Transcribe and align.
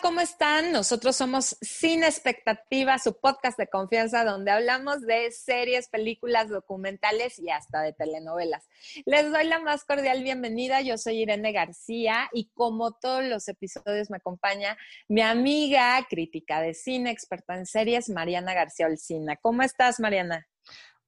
¿Cómo 0.00 0.20
están? 0.20 0.70
Nosotros 0.72 1.16
somos 1.16 1.56
Sin 1.60 2.04
Expectativa, 2.04 2.98
su 2.98 3.18
podcast 3.18 3.58
de 3.58 3.66
confianza 3.66 4.24
donde 4.24 4.50
hablamos 4.50 5.00
de 5.02 5.30
series, 5.30 5.88
películas, 5.88 6.48
documentales 6.48 7.38
y 7.38 7.50
hasta 7.50 7.82
de 7.82 7.92
telenovelas. 7.92 8.68
Les 9.06 9.30
doy 9.30 9.46
la 9.46 9.58
más 9.60 9.84
cordial 9.84 10.22
bienvenida. 10.22 10.82
Yo 10.82 10.98
soy 10.98 11.22
Irene 11.22 11.52
García 11.52 12.28
y 12.32 12.50
como 12.54 12.92
todos 12.92 13.24
los 13.24 13.48
episodios 13.48 14.10
me 14.10 14.18
acompaña 14.18 14.76
mi 15.08 15.22
amiga 15.22 16.06
crítica 16.08 16.60
de 16.60 16.74
cine, 16.74 17.10
experta 17.10 17.56
en 17.56 17.66
series, 17.66 18.08
Mariana 18.08 18.54
García 18.54 18.86
Olcina. 18.86 19.36
¿Cómo 19.36 19.62
estás, 19.62 19.98
Mariana? 20.00 20.46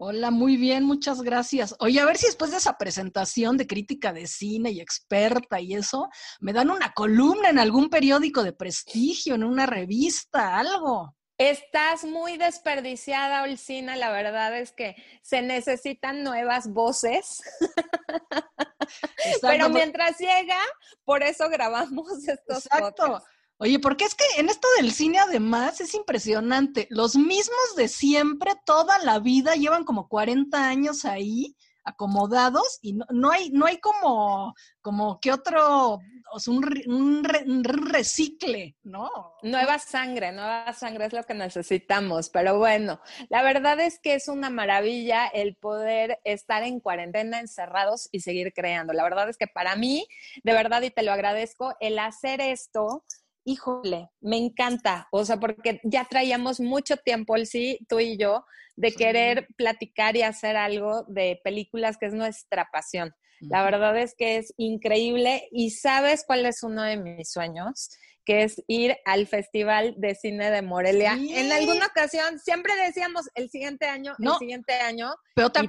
Hola, 0.03 0.31
muy 0.31 0.57
bien, 0.57 0.85
muchas 0.85 1.21
gracias. 1.21 1.77
Oye, 1.79 2.01
a 2.01 2.07
ver 2.07 2.17
si 2.17 2.25
después 2.25 2.51
de 2.53 2.57
esa 2.57 2.79
presentación 2.79 3.59
de 3.59 3.67
crítica 3.67 4.15
de 4.15 4.27
cine 4.27 4.71
y 4.71 4.81
experta 4.81 5.61
y 5.61 5.75
eso, 5.75 6.09
me 6.41 6.55
dan 6.55 6.71
una 6.71 6.95
columna 6.95 7.51
en 7.51 7.59
algún 7.59 7.91
periódico 7.91 8.43
de 8.43 8.55
prestigio, 8.55 9.35
en 9.35 9.45
una 9.45 9.67
revista, 9.67 10.57
algo. 10.57 11.15
Estás 11.37 12.05
muy 12.05 12.39
desperdiciada, 12.39 13.43
Olcina. 13.43 13.95
La 13.95 14.11
verdad 14.11 14.57
es 14.57 14.73
que 14.73 14.97
se 15.21 15.43
necesitan 15.43 16.25
nuevas 16.25 16.73
voces. 16.73 17.43
Pero 19.43 19.69
mientras 19.69 20.19
llega, 20.19 20.57
por 21.05 21.23
eso 21.23 21.51
grabamos 21.51 22.07
estos 22.27 22.65
Exacto. 22.65 23.23
Oye, 23.63 23.79
porque 23.79 24.05
es 24.05 24.15
que 24.15 24.25
en 24.39 24.49
esto 24.49 24.67
del 24.79 24.91
cine 24.91 25.19
además 25.19 25.83
es 25.83 25.93
impresionante. 25.93 26.87
Los 26.89 27.15
mismos 27.15 27.77
de 27.77 27.89
siempre, 27.89 28.53
toda 28.65 28.99
la 29.01 29.19
vida, 29.19 29.55
llevan 29.55 29.85
como 29.85 30.09
40 30.09 30.67
años 30.67 31.05
ahí 31.05 31.55
acomodados 31.85 32.79
y 32.81 32.95
no, 32.95 33.31
hay, 33.31 33.51
no 33.51 33.67
hay 33.67 33.79
como, 33.79 34.55
como 34.81 35.21
que 35.21 35.31
otro, 35.31 35.99
o 36.33 36.41
sea, 36.41 36.55
un, 36.55 37.23
recicle, 37.23 38.77
¿no? 38.83 39.11
Nueva 39.43 39.79
sangre, 39.79 40.33
nueva 40.33 40.73
sangre 40.73 41.07
es 41.07 41.13
lo 41.13 41.25
que 41.25 41.35
necesitamos, 41.35 42.31
pero 42.31 42.57
bueno, 42.57 43.01
la 43.29 43.43
verdad 43.43 43.79
es 43.81 43.99
que 43.99 44.15
es 44.15 44.29
una 44.29 44.49
maravilla 44.49 45.27
el 45.27 45.55
poder 45.55 46.19
estar 46.25 46.63
en 46.63 46.81
cuarentena 46.81 47.41
encerrados 47.41 48.09
y 48.11 48.21
seguir 48.21 48.55
creando. 48.55 48.95
La 48.95 49.05
verdad 49.05 49.29
es 49.29 49.37
que 49.37 49.49
para 49.49 49.77
mí, 49.77 50.07
de 50.43 50.53
verdad, 50.55 50.81
y 50.81 50.91
te 50.91 51.03
lo 51.03 51.13
agradezco, 51.13 51.75
el 51.81 51.99
hacer 51.99 52.41
esto 52.41 53.05
híjole, 53.45 54.11
me 54.21 54.37
encanta, 54.37 55.09
o 55.11 55.25
sea, 55.25 55.39
porque 55.39 55.81
ya 55.85 56.05
traíamos 56.05 56.61
mucho 56.61 56.97
tiempo, 56.97 57.37
el 57.37 57.47
sí, 57.47 57.79
tú 57.89 58.01
y 58.01 58.17
yo, 58.17 58.45
de 58.77 58.93
querer 58.93 59.49
platicar 59.57 60.17
y 60.17 60.23
hacer 60.23 60.57
algo 60.57 61.05
de 61.09 61.41
películas 61.45 61.99
que 61.99 62.07
es 62.07 62.15
nuestra 62.15 62.69
pasión. 62.73 63.15
La 63.41 63.63
verdad 63.63 63.97
es 63.97 64.15
que 64.15 64.37
es 64.37 64.53
increíble 64.59 65.49
y 65.51 65.71
sabes 65.71 66.25
cuál 66.27 66.45
es 66.45 66.63
uno 66.63 66.83
de 66.83 66.99
mis 66.99 67.33
sueños, 67.33 67.91
que 68.25 68.43
es 68.43 68.63
ir 68.67 68.99
al 69.07 69.27
Festival 69.27 69.95
de 69.97 70.15
Cine 70.15 70.51
de 70.51 70.61
Morelia. 70.61 71.15
En 71.15 71.51
alguna 71.51 71.87
ocasión 71.87 72.39
siempre 72.39 72.75
decíamos 72.77 73.29
el 73.35 73.51
siguiente 73.51 73.87
año, 73.87 74.15
el 74.19 74.33
siguiente 74.39 74.75
año, 74.75 75.15
pero 75.35 75.51
te 75.51 75.61
y 75.61 75.69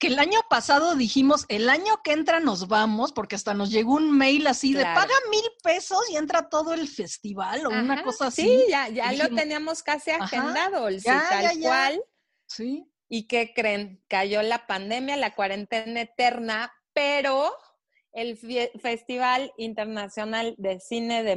que 0.00 0.06
el 0.06 0.18
año 0.18 0.40
pasado 0.48 0.96
dijimos, 0.96 1.44
el 1.48 1.68
año 1.68 2.02
que 2.02 2.12
entra 2.12 2.40
nos 2.40 2.68
vamos, 2.68 3.12
porque 3.12 3.36
hasta 3.36 3.52
nos 3.52 3.70
llegó 3.70 3.94
un 3.94 4.10
mail 4.10 4.46
así 4.46 4.72
de 4.72 4.82
paga 4.82 5.14
mil 5.30 5.44
pesos 5.62 6.00
y 6.10 6.16
entra 6.16 6.48
todo 6.48 6.72
el 6.72 6.88
festival 6.88 7.66
o 7.66 7.68
una 7.68 8.02
cosa 8.02 8.28
así. 8.28 8.42
Sí, 8.42 8.64
ya, 8.70 8.88
ya 8.88 9.12
lo 9.12 9.28
teníamos 9.34 9.82
casi 9.82 10.10
agendado, 10.10 10.88
el 10.88 11.02
tal 11.02 11.60
cual. 11.60 12.02
Sí. 12.46 12.90
¿Y 13.08 13.28
qué 13.28 13.52
creen? 13.54 14.02
Cayó 14.08 14.40
la 14.42 14.66
pandemia, 14.66 15.18
la 15.18 15.34
cuarentena 15.34 16.00
eterna, 16.00 16.72
pero 16.94 17.54
el 18.12 18.38
Festival 18.80 19.52
Internacional 19.58 20.54
de 20.56 20.80
Cine 20.80 21.22
de, 21.22 21.36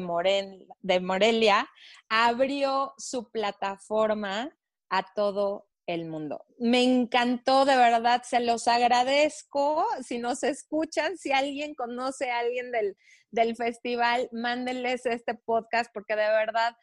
de 0.81 0.99
Morelia 1.01 1.69
abrió 2.07 2.93
su 2.97 3.29
plataforma 3.29 4.55
a 4.89 5.13
todo 5.13 5.67
el 5.87 6.05
mundo. 6.05 6.45
Me 6.57 6.83
encantó, 6.83 7.65
de 7.65 7.75
verdad, 7.75 8.23
se 8.23 8.39
los 8.39 8.67
agradezco. 8.67 9.85
Si 10.01 10.17
nos 10.17 10.43
escuchan, 10.43 11.17
si 11.17 11.31
alguien 11.31 11.75
conoce 11.75 12.31
a 12.31 12.39
alguien 12.39 12.71
del, 12.71 12.95
del 13.31 13.55
festival, 13.55 14.29
mándenles 14.31 15.05
este 15.05 15.33
podcast 15.33 15.91
porque 15.93 16.15
de 16.15 16.27
verdad, 16.27 16.75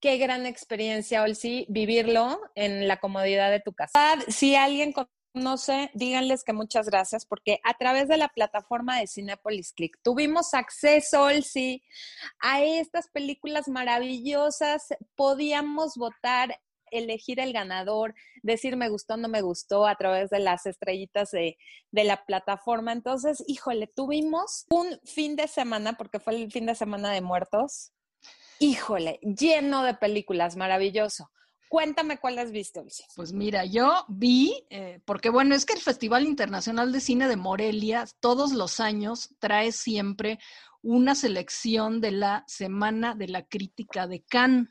qué 0.00 0.18
gran 0.18 0.46
experiencia, 0.46 1.22
Olsi, 1.22 1.66
vivirlo 1.68 2.40
en 2.54 2.88
la 2.88 2.98
comodidad 2.98 3.50
de 3.50 3.60
tu 3.60 3.72
casa. 3.72 4.16
Si 4.28 4.54
alguien 4.54 4.92
conoce, 4.92 5.90
díganles 5.94 6.44
que 6.44 6.52
muchas 6.52 6.88
gracias 6.88 7.26
porque 7.26 7.60
a 7.64 7.74
través 7.74 8.08
de 8.08 8.16
la 8.16 8.28
plataforma 8.28 8.98
de 8.98 9.06
Cinepolis 9.06 9.72
Click 9.72 9.98
tuvimos 10.02 10.54
acceso, 10.54 11.24
Olsi, 11.24 11.82
a 12.40 12.62
estas 12.62 13.08
películas 13.08 13.68
maravillosas. 13.68 14.88
Podíamos 15.14 15.94
votar 15.96 16.58
elegir 16.98 17.40
el 17.40 17.52
ganador, 17.52 18.14
decir 18.42 18.76
me 18.76 18.88
gustó, 18.88 19.16
no 19.16 19.28
me 19.28 19.42
gustó 19.42 19.86
a 19.86 19.96
través 19.96 20.30
de 20.30 20.40
las 20.40 20.66
estrellitas 20.66 21.30
de, 21.30 21.56
la 21.92 22.24
plataforma. 22.24 22.92
Entonces, 22.92 23.42
híjole, 23.46 23.86
tuvimos 23.86 24.66
un 24.70 24.98
fin 25.04 25.36
de 25.36 25.48
semana, 25.48 25.94
porque 25.94 26.20
fue 26.20 26.36
el 26.36 26.52
fin 26.52 26.66
de 26.66 26.74
semana 26.74 27.10
de 27.12 27.20
muertos, 27.20 27.92
híjole, 28.58 29.18
lleno 29.22 29.82
de 29.82 29.94
películas, 29.94 30.56
maravilloso. 30.56 31.30
Cuéntame 31.68 32.18
cuál 32.18 32.38
has 32.38 32.52
visto. 32.52 32.84
Pues 33.16 33.32
mira, 33.32 33.64
yo 33.64 34.04
vi, 34.08 34.64
eh, 34.70 35.00
porque 35.04 35.30
bueno, 35.30 35.54
es 35.54 35.66
que 35.66 35.72
el 35.72 35.80
Festival 35.80 36.24
Internacional 36.24 36.92
de 36.92 37.00
Cine 37.00 37.26
de 37.26 37.36
Morelia 37.36 38.06
todos 38.20 38.52
los 38.52 38.78
años 38.78 39.34
trae 39.40 39.72
siempre 39.72 40.38
una 40.82 41.16
selección 41.16 42.00
de 42.00 42.12
la 42.12 42.44
Semana 42.46 43.16
de 43.16 43.28
la 43.28 43.44
Crítica 43.44 44.06
de 44.06 44.22
Cannes. 44.22 44.68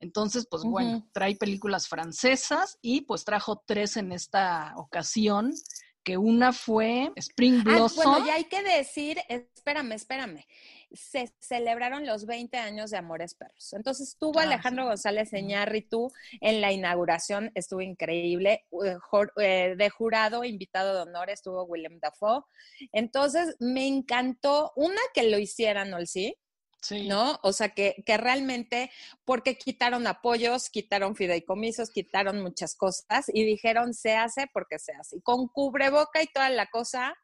Entonces, 0.00 0.46
pues 0.50 0.62
bueno, 0.62 1.08
trae 1.12 1.36
películas 1.36 1.88
francesas 1.88 2.78
y 2.82 3.02
pues 3.02 3.24
trajo 3.24 3.62
tres 3.66 3.96
en 3.96 4.12
esta 4.12 4.74
ocasión, 4.76 5.52
que 6.04 6.16
una 6.16 6.52
fue 6.52 7.10
Spring 7.16 7.60
ah, 7.60 7.64
Blossom. 7.64 8.04
bueno, 8.04 8.26
ya 8.26 8.34
hay 8.34 8.44
que 8.44 8.62
decir, 8.62 9.18
espérame, 9.28 9.92
espérame, 9.92 10.44
se 10.92 11.34
celebraron 11.40 12.06
los 12.06 12.26
20 12.26 12.56
años 12.58 12.90
de 12.90 12.98
Amores 12.98 13.34
Perros. 13.34 13.72
Entonces 13.72 14.10
estuvo 14.10 14.38
ah, 14.38 14.44
Alejandro 14.44 14.84
González 14.84 15.32
Eñárritu 15.32 16.12
en 16.40 16.60
la 16.60 16.70
inauguración, 16.70 17.50
estuvo 17.56 17.80
increíble. 17.80 18.64
Eh, 18.84 18.96
eh, 19.38 19.74
de 19.76 19.90
jurado, 19.90 20.44
invitado 20.44 20.94
de 20.94 21.10
honor, 21.10 21.28
estuvo 21.28 21.64
William 21.64 21.98
Dafoe. 21.98 22.44
Entonces 22.92 23.56
me 23.58 23.88
encantó, 23.88 24.72
una 24.76 25.00
que 25.12 25.24
lo 25.24 25.38
hicieran, 25.38 25.90
¿no? 25.90 26.06
Sí 26.06 26.36
¿No? 26.90 27.38
O 27.42 27.52
sea, 27.52 27.70
que, 27.70 28.02
que 28.06 28.16
realmente, 28.16 28.90
porque 29.24 29.56
quitaron 29.56 30.06
apoyos, 30.06 30.70
quitaron 30.70 31.16
fideicomisos, 31.16 31.90
quitaron 31.90 32.42
muchas 32.42 32.74
cosas 32.74 33.26
y 33.32 33.44
dijeron, 33.44 33.94
se 33.94 34.14
hace 34.14 34.46
porque 34.52 34.78
se 34.78 34.92
hace. 34.92 35.20
Con 35.22 35.48
cubreboca 35.48 36.22
y 36.22 36.26
toda 36.26 36.50
la 36.50 36.66
cosa, 36.66 37.14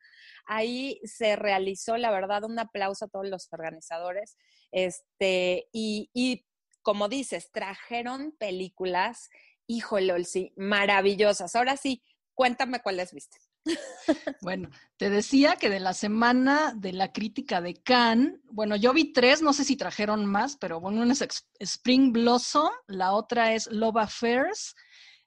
ahí 0.46 1.00
se 1.04 1.36
realizó, 1.36 1.96
la 1.96 2.10
verdad, 2.10 2.44
un 2.44 2.58
aplauso 2.58 3.04
a 3.04 3.08
todos 3.08 3.28
los 3.28 3.48
organizadores. 3.52 4.36
Este, 4.72 5.68
y, 5.72 6.10
y 6.12 6.46
como 6.82 7.08
dices, 7.08 7.50
trajeron 7.52 8.32
películas, 8.32 9.30
híjole, 9.66 10.24
sí, 10.24 10.52
maravillosas. 10.56 11.54
Ahora 11.56 11.76
sí, 11.76 12.02
cuéntame 12.34 12.80
cuáles 12.80 13.12
viste. 13.12 13.38
Bueno, 14.40 14.70
te 14.96 15.10
decía 15.10 15.56
que 15.56 15.70
de 15.70 15.80
la 15.80 15.94
semana 15.94 16.74
de 16.76 16.92
la 16.92 17.12
crítica 17.12 17.60
de 17.60 17.74
Cannes, 17.74 18.40
bueno, 18.50 18.76
yo 18.76 18.92
vi 18.92 19.12
tres, 19.12 19.42
no 19.42 19.52
sé 19.52 19.64
si 19.64 19.76
trajeron 19.76 20.26
más, 20.26 20.56
pero 20.56 20.80
bueno, 20.80 21.02
una 21.02 21.12
es 21.12 21.46
Spring 21.58 22.12
Blossom, 22.12 22.70
la 22.86 23.12
otra 23.12 23.54
es 23.54 23.68
Love 23.70 23.98
Affairs 23.98 24.74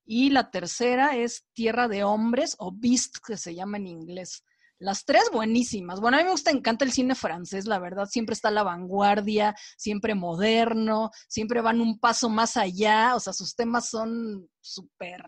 y 0.05 0.29
la 0.29 0.51
tercera 0.51 1.15
es 1.15 1.45
Tierra 1.53 1.87
de 1.87 2.03
Hombres 2.03 2.55
o 2.59 2.71
Beast, 2.73 3.17
que 3.25 3.37
se 3.37 3.55
llama 3.55 3.77
en 3.77 3.87
inglés. 3.87 4.43
Las 4.77 5.05
tres 5.05 5.23
buenísimas. 5.31 6.01
Bueno, 6.01 6.17
a 6.17 6.19
mí 6.19 6.25
me 6.25 6.31
gusta, 6.31 6.51
encanta 6.51 6.83
el 6.83 6.91
cine 6.91 7.15
francés, 7.15 7.65
la 7.65 7.79
verdad, 7.79 8.07
siempre 8.07 8.33
está 8.33 8.49
a 8.49 8.51
la 8.51 8.63
vanguardia, 8.63 9.55
siempre 9.77 10.15
moderno, 10.15 11.11
siempre 11.29 11.61
van 11.61 11.79
un 11.79 11.97
paso 11.97 12.29
más 12.29 12.57
allá, 12.57 13.15
o 13.15 13.19
sea, 13.21 13.31
sus 13.31 13.55
temas 13.55 13.89
son 13.89 14.49
súper 14.59 15.23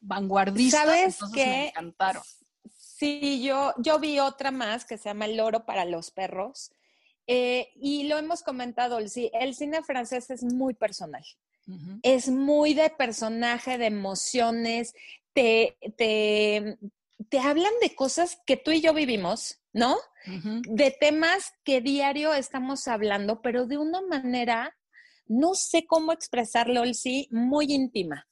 vanguardistas. 0.00 0.82
¿Sabes 0.84 1.18
qué? 1.34 1.46
Me 1.46 1.68
encantaron. 1.68 2.22
Sí, 3.00 3.42
yo, 3.42 3.72
yo 3.78 3.98
vi 3.98 4.18
otra 4.18 4.50
más 4.50 4.84
que 4.84 4.98
se 4.98 5.08
llama 5.08 5.24
El 5.24 5.40
oro 5.40 5.64
para 5.64 5.86
los 5.86 6.10
perros. 6.10 6.70
Eh, 7.26 7.68
y 7.76 8.08
lo 8.08 8.18
hemos 8.18 8.42
comentado, 8.42 9.00
sí, 9.08 9.30
el 9.32 9.54
cine 9.54 9.82
francés 9.82 10.28
es 10.30 10.42
muy 10.42 10.74
personal. 10.74 11.24
Es 12.02 12.28
muy 12.28 12.74
de 12.74 12.90
personaje, 12.90 13.78
de 13.78 13.86
emociones, 13.86 14.92
te, 15.32 15.78
te, 15.96 16.76
te, 17.28 17.38
hablan 17.38 17.72
de 17.80 17.94
cosas 17.94 18.40
que 18.44 18.56
tú 18.56 18.72
y 18.72 18.80
yo 18.80 18.92
vivimos, 18.92 19.60
¿no? 19.72 19.96
De 20.68 20.90
temas 20.90 21.52
que 21.62 21.80
diario 21.80 22.34
estamos 22.34 22.88
hablando, 22.88 23.40
pero 23.40 23.66
de 23.66 23.78
una 23.78 24.00
manera, 24.02 24.76
no 25.26 25.54
sé 25.54 25.86
cómo 25.86 26.12
expresarlo, 26.12 26.82
sí, 26.92 27.28
muy 27.30 27.72
íntima 27.72 28.26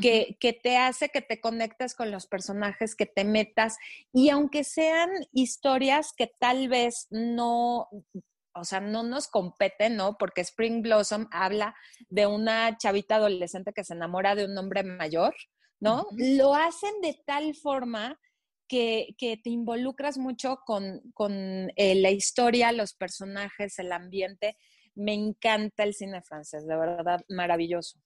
que, 0.00 0.36
que, 0.40 0.52
te 0.52 0.76
hace 0.76 1.08
que 1.08 1.22
te 1.22 1.40
conectes 1.40 1.94
con 1.94 2.10
los 2.10 2.26
personajes, 2.26 2.94
que 2.94 3.06
te 3.06 3.24
metas, 3.24 3.76
y 4.12 4.30
aunque 4.30 4.64
sean 4.64 5.10
historias 5.32 6.12
que 6.16 6.30
tal 6.38 6.68
vez 6.68 7.06
no, 7.10 7.88
o 8.56 8.64
sea, 8.64 8.80
no 8.80 9.02
nos 9.02 9.28
compete, 9.28 9.90
¿no? 9.90 10.16
Porque 10.18 10.40
Spring 10.40 10.82
Blossom 10.82 11.28
habla 11.30 11.74
de 12.08 12.26
una 12.26 12.76
chavita 12.78 13.16
adolescente 13.16 13.72
que 13.72 13.84
se 13.84 13.94
enamora 13.94 14.34
de 14.34 14.46
un 14.46 14.56
hombre 14.56 14.82
mayor, 14.82 15.34
¿no? 15.78 16.06
Lo 16.16 16.54
hacen 16.54 17.00
de 17.02 17.20
tal 17.26 17.54
forma 17.54 18.18
que, 18.66 19.14
te 19.18 19.50
involucras 19.50 20.18
mucho 20.18 20.60
con, 20.64 21.02
eh, 21.76 21.94
la 21.96 22.10
historia, 22.10 22.72
los 22.72 22.94
personajes, 22.94 23.78
el 23.78 23.92
ambiente. 23.92 24.56
Me 24.94 25.12
encanta 25.12 25.84
el 25.84 25.94
cine 25.94 26.22
francés, 26.22 26.66
de 26.66 26.76
verdad, 26.76 27.20
maravilloso. 27.28 28.00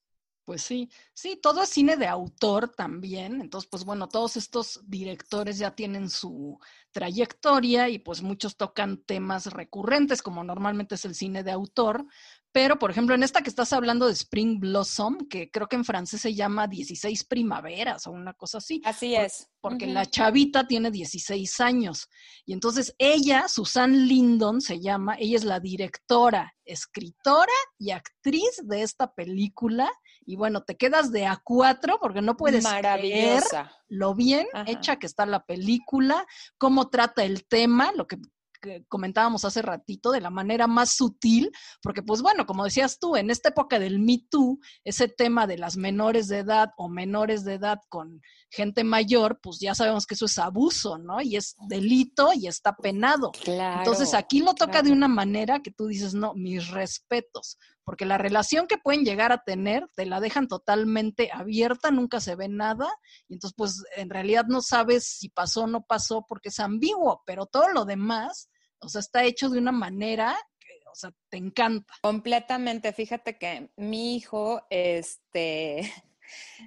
Pues 0.46 0.62
sí, 0.62 0.90
sí, 1.14 1.38
todo 1.40 1.62
es 1.62 1.68
cine 1.68 1.96
de 1.96 2.06
autor 2.08 2.68
también. 2.70 3.40
Entonces, 3.40 3.68
pues 3.70 3.84
bueno, 3.84 4.08
todos 4.08 4.36
estos 4.36 4.80
directores 4.86 5.58
ya 5.58 5.74
tienen 5.76 6.08
su 6.10 6.58
trayectoria 6.92 7.88
y 7.88 7.98
pues 7.98 8.22
muchos 8.22 8.56
tocan 8.56 9.02
temas 9.04 9.46
recurrentes, 9.52 10.22
como 10.22 10.42
normalmente 10.42 10.94
es 10.96 11.04
el 11.04 11.14
cine 11.14 11.44
de 11.44 11.52
autor, 11.52 12.04
pero, 12.52 12.78
por 12.78 12.90
ejemplo, 12.90 13.14
en 13.14 13.22
esta 13.22 13.42
que 13.42 13.50
estás 13.50 13.72
hablando 13.72 14.06
de 14.06 14.12
Spring 14.12 14.58
Blossom, 14.58 15.28
que 15.28 15.50
creo 15.50 15.68
que 15.68 15.76
en 15.76 15.84
francés 15.84 16.20
se 16.20 16.34
llama 16.34 16.66
16 16.66 17.24
primaveras 17.24 18.08
o 18.08 18.10
una 18.10 18.34
cosa 18.34 18.58
así. 18.58 18.80
Así 18.84 19.14
es. 19.14 19.48
Porque 19.60 19.86
la 19.86 20.06
chavita 20.06 20.66
tiene 20.66 20.90
16 20.90 21.60
años. 21.60 22.08
Y 22.44 22.52
entonces 22.52 22.94
ella, 22.98 23.46
Susan 23.46 24.08
Lindon 24.08 24.60
se 24.60 24.80
llama, 24.80 25.16
ella 25.18 25.36
es 25.36 25.44
la 25.44 25.60
directora, 25.60 26.52
escritora 26.64 27.52
y 27.78 27.92
actriz 27.92 28.60
de 28.64 28.82
esta 28.82 29.12
película. 29.14 29.88
Y 30.26 30.34
bueno, 30.34 30.62
te 30.62 30.76
quedas 30.76 31.12
de 31.12 31.26
a 31.26 31.40
cuatro 31.44 31.98
porque 32.00 32.22
no 32.22 32.36
puedes 32.36 32.66
creer 32.66 33.44
lo 33.88 34.14
bien 34.14 34.46
hecha 34.66 34.96
que 34.96 35.06
está 35.06 35.24
la 35.24 35.44
película, 35.44 36.26
cómo 36.58 36.88
trata 36.88 37.22
el 37.22 37.46
tema, 37.46 37.92
lo 37.94 38.06
que 38.06 38.16
que 38.60 38.84
comentábamos 38.88 39.44
hace 39.44 39.62
ratito, 39.62 40.12
de 40.12 40.20
la 40.20 40.30
manera 40.30 40.66
más 40.66 40.90
sutil, 40.90 41.50
porque 41.82 42.02
pues 42.02 42.22
bueno, 42.22 42.46
como 42.46 42.64
decías 42.64 42.98
tú, 42.98 43.16
en 43.16 43.30
esta 43.30 43.50
época 43.50 43.78
del 43.78 43.98
Me 43.98 44.18
Too, 44.30 44.58
ese 44.84 45.08
tema 45.08 45.46
de 45.46 45.58
las 45.58 45.76
menores 45.76 46.28
de 46.28 46.38
edad 46.38 46.70
o 46.76 46.88
menores 46.88 47.44
de 47.44 47.54
edad 47.54 47.78
con 47.88 48.20
gente 48.50 48.84
mayor, 48.84 49.40
pues 49.42 49.58
ya 49.60 49.74
sabemos 49.74 50.06
que 50.06 50.14
eso 50.14 50.26
es 50.26 50.38
abuso, 50.38 50.98
¿no? 50.98 51.20
Y 51.20 51.36
es 51.36 51.56
delito 51.68 52.30
y 52.34 52.46
está 52.46 52.76
penado. 52.76 53.32
Entonces 53.46 54.14
aquí 54.14 54.40
lo 54.40 54.54
toca 54.54 54.82
de 54.82 54.92
una 54.92 55.08
manera 55.08 55.60
que 55.60 55.70
tú 55.70 55.86
dices, 55.86 56.14
no, 56.14 56.34
mis 56.34 56.68
respetos, 56.68 57.58
porque 57.84 58.06
la 58.06 58.18
relación 58.18 58.66
que 58.66 58.78
pueden 58.78 59.04
llegar 59.04 59.32
a 59.32 59.42
tener 59.42 59.86
te 59.94 60.06
la 60.06 60.20
dejan 60.20 60.48
totalmente 60.48 61.30
abierta, 61.32 61.90
nunca 61.90 62.20
se 62.20 62.36
ve 62.36 62.48
nada, 62.48 62.88
y 63.28 63.34
entonces 63.34 63.54
pues 63.56 63.84
en 63.96 64.10
realidad 64.10 64.44
no 64.48 64.62
sabes 64.62 65.06
si 65.06 65.28
pasó 65.28 65.64
o 65.64 65.66
no 65.66 65.82
pasó 65.82 66.24
porque 66.28 66.50
es 66.50 66.60
ambiguo, 66.60 67.22
pero 67.26 67.46
todo 67.46 67.68
lo 67.68 67.84
demás, 67.84 68.50
o 68.80 68.88
sea, 68.88 69.00
está 69.00 69.24
hecho 69.24 69.48
de 69.50 69.58
una 69.58 69.72
manera 69.72 70.36
que, 70.58 70.68
o 70.90 70.94
sea, 70.94 71.12
te 71.28 71.36
encanta. 71.36 71.94
Completamente, 72.02 72.92
fíjate 72.92 73.38
que 73.38 73.70
mi 73.76 74.16
hijo, 74.16 74.62
este, 74.70 75.92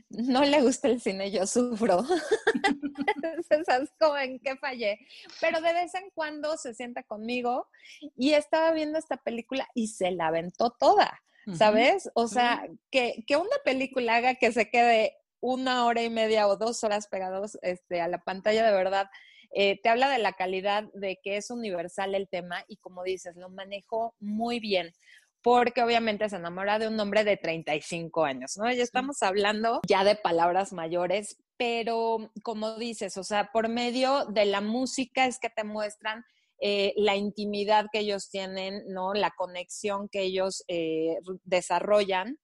no 0.10 0.44
le 0.44 0.62
gusta 0.62 0.88
el 0.88 1.02
cine, 1.02 1.32
yo 1.32 1.48
sufro. 1.48 2.04
¿Sabes 3.66 3.90
como 4.00 4.18
en 4.18 4.40
qué 4.40 4.56
fallé? 4.58 5.00
Pero 5.42 5.62
de 5.62 5.74
vez 5.74 5.94
en 5.96 6.10
cuando 6.14 6.58
se 6.58 6.74
sienta 6.74 7.04
conmigo 7.04 7.68
y 8.16 8.34
estaba 8.34 8.72
viendo 8.72 9.00
esta 9.00 9.18
película 9.18 9.68
y 9.74 9.88
se 9.88 10.12
la 10.12 10.28
aventó 10.28 10.72
toda, 10.72 11.22
¿sabes? 11.58 12.10
O 12.16 12.28
sea, 12.28 12.66
que, 12.92 13.24
que 13.28 13.38
una 13.38 13.58
película 13.64 14.16
haga 14.16 14.36
que 14.36 14.52
se 14.52 14.70
quede 14.70 15.18
una 15.44 15.86
hora 15.86 16.02
y 16.02 16.10
media 16.10 16.48
o 16.48 16.56
dos 16.56 16.84
horas 16.86 17.08
pegados 17.08 17.58
este, 17.62 18.00
a 18.00 18.08
la 18.08 18.24
pantalla 18.24 18.66
de 18.66 18.72
verdad. 18.72 19.10
Eh, 19.56 19.80
te 19.82 19.90
habla 19.90 20.10
de 20.10 20.18
la 20.18 20.34
calidad, 20.34 20.86
de 20.94 21.20
que 21.22 21.38
es 21.38 21.52
universal 21.52 22.16
el 22.16 22.28
tema 22.28 22.64
y 22.68 22.78
como 22.78 23.04
dices, 23.04 23.36
lo 23.36 23.50
manejó 23.50 24.16
muy 24.20 24.60
bien 24.60 24.94
porque 25.44 25.84
obviamente 25.84 26.30
se 26.30 26.38
enamora 26.38 26.80
de 26.80 26.88
un 26.88 27.00
hombre 27.00 27.24
de 27.24 27.38
35 27.38 28.24
años, 28.24 28.58
¿no? 28.58 28.72
Ya 28.72 28.82
estamos 28.82 29.22
hablando 29.22 29.82
ya 29.88 30.04
de 30.04 30.16
palabras 30.16 30.72
mayores, 30.72 31.38
pero 31.58 32.32
como 32.44 32.78
dices, 32.78 33.18
o 33.18 33.24
sea, 33.24 33.52
por 33.52 33.68
medio 33.68 34.26
de 34.26 34.46
la 34.46 34.62
música 34.62 35.28
es 35.28 35.40
que 35.40 35.50
te 35.50 35.66
muestran 35.66 36.24
eh, 36.60 36.94
la 36.96 37.18
intimidad 37.18 37.88
que 37.92 38.00
ellos 38.00 38.30
tienen, 38.30 38.84
¿no? 38.88 39.14
La 39.14 39.32
conexión 39.32 40.08
que 40.08 40.22
ellos 40.22 40.64
eh, 40.70 41.18
desarrollan. 41.44 42.40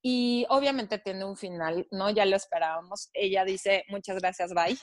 Y 0.00 0.46
obviamente 0.48 0.98
tiene 0.98 1.24
un 1.24 1.36
final, 1.36 1.88
¿no? 1.90 2.10
Ya 2.10 2.24
lo 2.24 2.36
esperábamos. 2.36 3.10
Ella 3.14 3.44
dice, 3.44 3.84
muchas 3.88 4.20
gracias, 4.20 4.52
bye, 4.54 4.76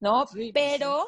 ¿no? 0.00 0.24
Pues 0.32 0.50
pero 0.54 1.06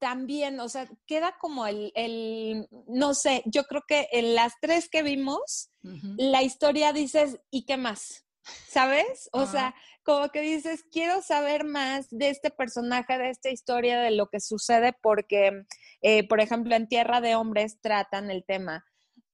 también, 0.00 0.58
o 0.58 0.68
sea, 0.68 0.88
queda 1.06 1.36
como 1.38 1.66
el, 1.66 1.92
el, 1.94 2.66
no 2.88 3.14
sé, 3.14 3.42
yo 3.44 3.64
creo 3.64 3.82
que 3.86 4.08
en 4.12 4.34
las 4.34 4.54
tres 4.60 4.88
que 4.88 5.02
vimos, 5.02 5.70
la 5.82 6.42
historia 6.42 6.92
dices, 6.92 7.38
¿y 7.50 7.64
qué 7.66 7.76
más? 7.76 8.24
¿Sabes? 8.68 9.28
O 9.32 9.46
sea, 9.46 9.74
como 10.02 10.30
que 10.30 10.40
dices, 10.40 10.84
quiero 10.90 11.22
saber 11.22 11.64
más 11.64 12.06
de 12.10 12.30
este 12.30 12.50
personaje, 12.50 13.18
de 13.18 13.30
esta 13.30 13.50
historia, 13.50 14.00
de 14.00 14.10
lo 14.10 14.28
que 14.28 14.40
sucede, 14.40 14.94
porque, 15.02 15.64
eh, 16.00 16.26
por 16.26 16.40
ejemplo, 16.40 16.74
en 16.74 16.88
Tierra 16.88 17.20
de 17.20 17.36
Hombres 17.36 17.78
tratan 17.80 18.30
el 18.30 18.44
tema 18.44 18.84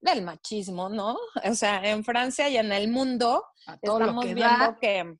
del 0.00 0.22
machismo, 0.22 0.88
¿no? 0.88 1.16
O 1.44 1.54
sea, 1.54 1.80
en 1.88 2.04
Francia 2.04 2.48
y 2.48 2.56
en 2.56 2.72
el 2.72 2.88
mundo 2.88 3.44
estamos 3.80 4.24
viendo 4.24 4.76
que 4.80 5.16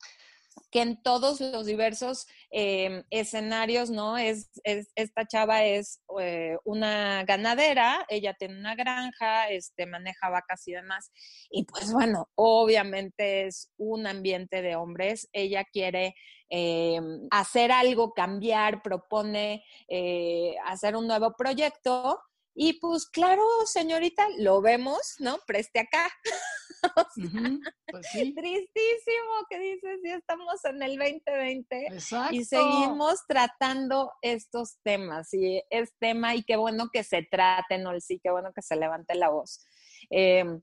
que 0.71 0.83
en 0.83 1.03
todos 1.03 1.41
los 1.41 1.67
diversos 1.67 2.27
em, 2.51 3.05
escenarios, 3.11 3.91
¿no? 3.91 4.19
Es, 4.19 4.51
esta 4.65 5.27
chava 5.27 5.65
es 5.65 6.03
eh, 6.21 6.57
una 6.65 7.25
ganadera, 7.25 8.05
ella 8.09 8.35
tiene 8.35 8.59
una 8.59 8.75
granja, 8.75 9.49
este, 9.51 9.87
maneja 9.87 10.29
vacas 10.31 10.67
y 10.67 10.73
demás. 10.73 11.11
Y 11.51 11.65
pues 11.65 11.93
bueno, 11.93 12.29
obviamente 12.35 13.47
es 13.47 13.71
un 13.77 14.07
ambiente 14.07 14.63
de 14.63 14.77
hombres. 14.77 15.29
Ella 15.33 15.65
quiere 15.65 16.15
em, 16.49 17.27
hacer 17.31 17.73
algo, 17.73 18.13
cambiar, 18.13 18.83
propone 18.83 19.65
eh, 19.89 20.55
hacer 20.67 20.97
un 20.97 21.07
nuevo 21.07 21.35
proyecto 21.37 22.21
y 22.59 22.81
pues 22.81 23.07
claro, 23.07 23.45
señorita, 23.67 24.27
lo 24.39 24.63
vemos, 24.63 25.17
¿no? 25.19 25.39
Preste 25.47 25.81
acá. 25.81 26.11
pues 27.91 28.07
sí. 28.13 28.35
Tristísimo 28.35 29.47
que 29.49 29.59
dices, 29.59 30.01
ya 30.05 30.15
estamos 30.17 30.65
en 30.65 30.83
el 30.83 30.99
2020 30.99 31.89
y 32.33 32.45
seguimos 32.45 33.21
tratando 33.27 34.13
estos 34.23 34.79
temas. 34.83 35.33
Y 35.35 35.63
es 35.71 35.95
tema 35.99 36.35
y 36.35 36.43
qué 36.43 36.57
bueno 36.57 36.89
que 36.93 37.05
se 37.05 37.23
traten, 37.23 37.83
¿no? 37.83 37.99
Sí, 38.01 38.21
qué 38.23 38.31
bueno 38.31 38.53
que 38.55 38.63
se 38.63 38.77
levante 38.77 39.15
la 39.15 39.31
voz. 39.31 39.65
Em, 40.11 40.61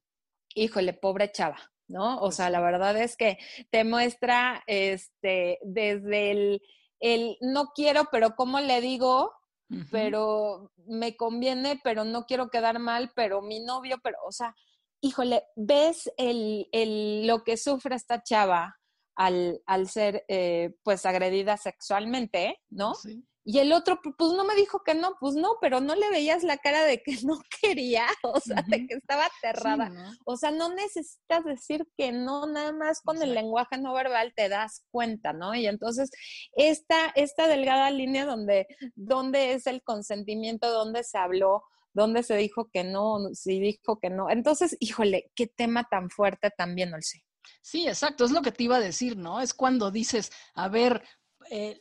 híjole, 0.56 0.94
pobre 0.94 1.32
chava. 1.32 1.58
¿No? 1.86 2.16
O 2.16 2.22
pues 2.22 2.38
sea, 2.38 2.50
la 2.50 2.62
verdad 2.62 2.96
es 2.98 3.18
que 3.18 3.38
te 3.70 3.84
muestra 3.84 4.64
este 4.68 5.60
desde 5.64 6.32
el, 6.32 6.62
el 7.02 7.38
no 7.42 7.72
quiero, 7.76 8.08
pero 8.10 8.36
¿cómo 8.36 8.62
le 8.62 8.80
digo? 8.80 9.34
pero 9.92 10.72
me 10.86 11.16
conviene, 11.16 11.80
pero 11.84 12.04
no 12.04 12.26
quiero 12.26 12.50
quedar 12.50 12.80
mal, 12.80 13.12
pero 13.16 13.42
mi 13.42 13.60
novio, 13.60 13.98
pero, 14.04 14.18
o 14.26 14.32
sea, 14.32 14.56
híjole, 15.04 15.44
ves 15.58 16.10
el, 16.18 16.70
el, 16.72 17.28
lo 17.28 17.44
que 17.44 17.58
sufre 17.58 17.96
esta 17.96 18.24
chava 18.24 18.80
al, 19.16 19.62
al 19.66 19.90
ser, 19.90 20.24
eh, 20.30 20.76
pues, 20.82 21.06
agredida 21.06 21.58
sexualmente, 21.58 22.58
¿no? 22.70 22.96
Sí. 22.96 23.24
Y 23.46 23.60
el 23.60 23.74
otro, 23.74 24.00
pues 24.02 24.32
no 24.32 24.46
me 24.46 24.56
dijo 24.56 24.84
que 24.86 24.96
no, 24.96 25.18
pues 25.20 25.36
no, 25.36 25.58
pero 25.60 25.82
no 25.82 25.96
le 25.96 26.10
veías 26.10 26.44
la 26.44 26.58
cara 26.58 26.84
de 26.84 27.04
que 27.04 27.18
no 27.26 27.42
quería, 27.62 28.08
o 28.24 28.40
sea, 28.40 28.64
de 28.66 28.88
que 28.88 28.96
estaba 28.96 29.26
aterrada. 29.26 29.92
O 30.26 30.38
sea, 30.38 30.52
no 30.52 30.74
necesitas 30.74 31.44
decir 31.44 31.86
que 31.98 32.14
no, 32.14 32.46
nada 32.46 32.72
más 32.72 33.02
con 33.02 33.22
el 33.22 33.34
lenguaje 33.34 33.78
no 33.78 33.94
verbal 33.94 34.32
te 34.34 34.48
das 34.48 34.86
cuenta, 34.90 35.34
¿no? 35.34 35.54
Y 35.54 35.68
entonces, 35.68 36.10
esta, 36.54 37.08
esta 37.16 37.48
delgada 37.48 37.92
línea 37.92 38.26
donde, 38.26 38.68
donde 38.96 39.52
es 39.52 39.68
el 39.68 39.84
consentimiento, 39.84 40.72
donde 40.72 41.04
se 41.04 41.18
habló, 41.18 41.64
donde 41.94 42.24
se 42.24 42.36
dijo 42.36 42.70
que 42.72 42.84
no, 42.84 43.20
si 43.34 43.60
dijo 43.60 44.00
que 44.00 44.10
no. 44.10 44.30
Entonces, 44.30 44.76
híjole, 44.80 45.32
qué 45.36 45.48
tema 45.48 45.88
tan 45.90 46.10
fuerte 46.10 46.52
también, 46.58 46.92
no 46.92 46.98
sé. 47.02 47.24
Sí, 47.62 47.88
exacto, 47.88 48.26
es 48.26 48.32
lo 48.32 48.42
que 48.42 48.52
te 48.52 48.64
iba 48.64 48.78
a 48.78 48.82
decir, 48.82 49.18
¿no? 49.18 49.42
Es 49.42 49.54
cuando 49.54 49.92
dices, 49.92 50.32
a 50.56 50.68
ver, 50.68 51.04
eh, 51.50 51.80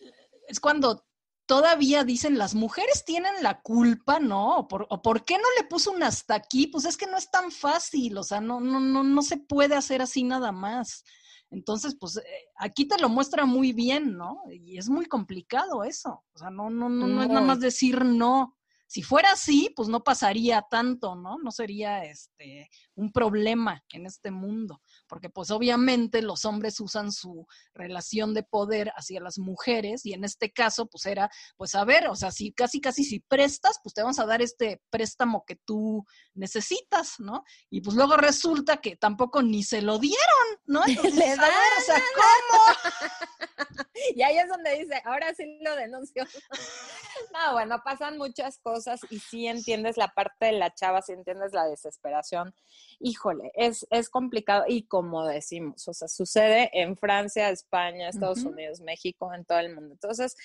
es 0.49 0.61
cuando 0.61 1.05
todavía 1.47 2.05
dicen 2.05 2.39
las 2.39 2.55
mujeres 2.55 3.05
tienen 3.05 3.35
la 3.43 3.61
culpa, 3.61 4.19
¿no? 4.19 4.59
O 4.59 5.03
por, 5.03 5.25
qué 5.25 5.35
no 5.37 5.45
le 5.59 5.67
puso 5.67 5.91
un 5.91 6.03
hasta 6.03 6.35
aquí? 6.35 6.67
Pues 6.67 6.85
es 6.85 6.97
que 6.97 7.07
no 7.07 7.17
es 7.17 7.31
tan 7.31 7.51
fácil, 7.51 8.17
o 8.19 8.23
sea, 8.23 8.41
no, 8.41 8.61
no, 8.61 8.81
no, 8.81 9.03
no 9.03 9.23
se 9.23 9.37
puede 9.37 9.75
hacer 9.75 10.03
así 10.03 10.25
nada 10.25 10.53
más. 10.53 11.05
Entonces, 11.51 11.97
pues 12.01 12.17
eh, 12.17 12.23
aquí 12.57 12.87
te 12.87 12.99
lo 12.99 13.09
muestra 13.09 13.45
muy 13.45 13.73
bien, 13.73 14.17
¿no? 14.17 14.43
Y 14.51 14.79
es 14.79 14.89
muy 14.89 15.05
complicado 15.05 15.85
eso. 15.85 16.25
O 16.33 16.39
sea, 16.39 16.51
no, 16.51 16.71
no, 16.71 16.89
no, 16.89 17.07
no 17.07 17.23
es 17.23 17.29
nada 17.29 17.43
más 17.43 17.61
decir 17.61 18.05
no, 18.05 18.57
si 18.93 19.03
fuera 19.03 19.33
así, 19.33 19.73
pues 19.75 19.89
no 19.89 20.05
pasaría 20.05 20.67
tanto, 20.71 21.15
¿no? 21.15 21.39
No 21.43 21.51
sería 21.51 22.05
este 22.05 22.69
un 22.95 23.11
problema 23.11 23.83
en 23.91 24.05
este 24.05 24.31
mundo, 24.31 24.83
porque 25.09 25.31
pues 25.31 25.51
obviamente 25.51 26.21
los 26.21 26.45
hombres 26.45 26.79
usan 26.79 27.11
su 27.11 27.47
relación 27.73 28.35
de 28.35 28.43
poder 28.43 28.93
hacia 28.95 29.23
las 29.23 29.39
mujeres 29.39 30.05
y 30.05 30.13
en 30.13 30.25
este 30.25 30.53
caso 30.53 30.89
pues 30.89 31.07
era, 31.07 31.31
pues 31.57 31.75
a 31.75 31.87
ver, 31.87 32.07
o 32.09 32.15
sea, 32.15 32.31
si 32.31 32.53
casi 32.53 32.83
casi 32.83 33.03
si 33.03 33.21
prestas, 33.21 33.81
pues 33.83 33.95
te 33.95 34.03
vamos 34.03 34.19
a 34.19 34.27
dar 34.27 34.43
este 34.43 34.83
préstamo 34.91 35.43
que 35.47 35.57
tú 35.57 36.05
necesitas, 36.35 37.15
¿no? 37.19 37.45
Y 37.71 37.81
pues 37.81 37.97
luego 37.97 38.19
resulta 38.19 38.77
que 38.77 38.97
tampoco 38.97 39.43
ni 39.43 39.63
se 39.63 39.81
lo 39.81 39.99
dieron, 39.99 40.19
¿no? 40.67 40.83
Entonces, 40.87 41.15
Le 41.15 41.35
da, 41.37 41.49
o 41.49 41.81
sea, 41.87 42.03
¿cómo? 42.15 43.89
y 44.15 44.21
ahí 44.21 44.37
es 44.37 44.49
donde 44.51 44.81
dice, 44.81 45.01
ahora 45.07 45.33
sí 45.33 45.45
lo 45.63 45.75
denuncio. 45.77 46.27
no, 47.33 47.53
bueno, 47.53 47.81
pasan 47.85 48.19
muchas 48.19 48.59
cosas 48.59 49.01
y 49.11 49.19
sí 49.19 49.47
entiendes 49.47 49.97
la 49.97 50.09
parte 50.09 50.47
de 50.47 50.53
la 50.53 50.73
chava, 50.75 51.03
sí 51.03 51.13
entiendes 51.13 51.53
la 51.53 51.67
desesperación. 51.67 52.55
Híjole, 53.01 53.51
es, 53.55 53.87
es 53.91 54.09
complicado 54.09 54.65
y 54.67 54.87
como 54.87 55.27
decimos, 55.27 55.87
o 55.89 55.95
sea, 55.95 56.09
sucede 56.09 56.71
en 56.73 56.97
Francia, 56.97 57.51
España, 57.51 58.09
Estados 58.09 58.45
Unidos, 58.45 58.81
México, 58.81 59.33
en 59.35 59.45
todo 59.45 59.59
el 59.59 59.75
mundo. 59.75 59.95
Entonces, 59.95 60.37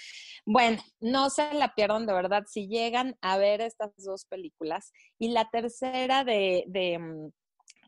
bueno, 0.45 0.81
no 0.99 1.29
se 1.29 1.53
la 1.53 1.73
pierdan 1.73 2.05
de 2.05 2.13
verdad 2.13 2.43
si 2.47 2.67
llegan 2.67 3.17
a 3.21 3.37
ver 3.37 3.61
estas 3.61 3.91
dos 3.97 4.25
películas. 4.25 4.91
Y 5.17 5.29
la 5.29 5.49
tercera 5.49 6.23
de, 6.23 6.65
de 6.67 6.99
mm, 6.99 7.31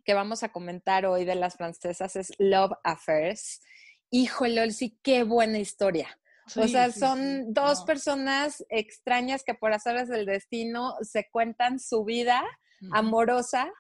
que 0.04 0.14
vamos 0.14 0.44
a 0.44 0.50
comentar 0.50 1.06
hoy 1.06 1.26
de 1.26 1.36
las 1.36 1.56
francesas 1.56 2.16
es 2.16 2.34
Love 2.38 2.74
Affairs. 2.84 3.62
Híjole, 4.10 4.72
sí, 4.72 4.98
qué 5.04 5.24
buena 5.24 5.60
historia 5.60 6.20
o 6.56 6.68
sea, 6.68 6.92
son 6.92 7.54
dos 7.54 7.84
personas 7.84 8.64
extrañas 8.70 9.44
que 9.44 9.54
por 9.54 9.74
hacerles 9.74 10.10
del 10.10 10.26
destino 10.26 10.96
se 11.02 11.28
cuentan 11.32 11.80
su 11.80 12.04
vida 12.04 12.44
amorosa 12.92 13.72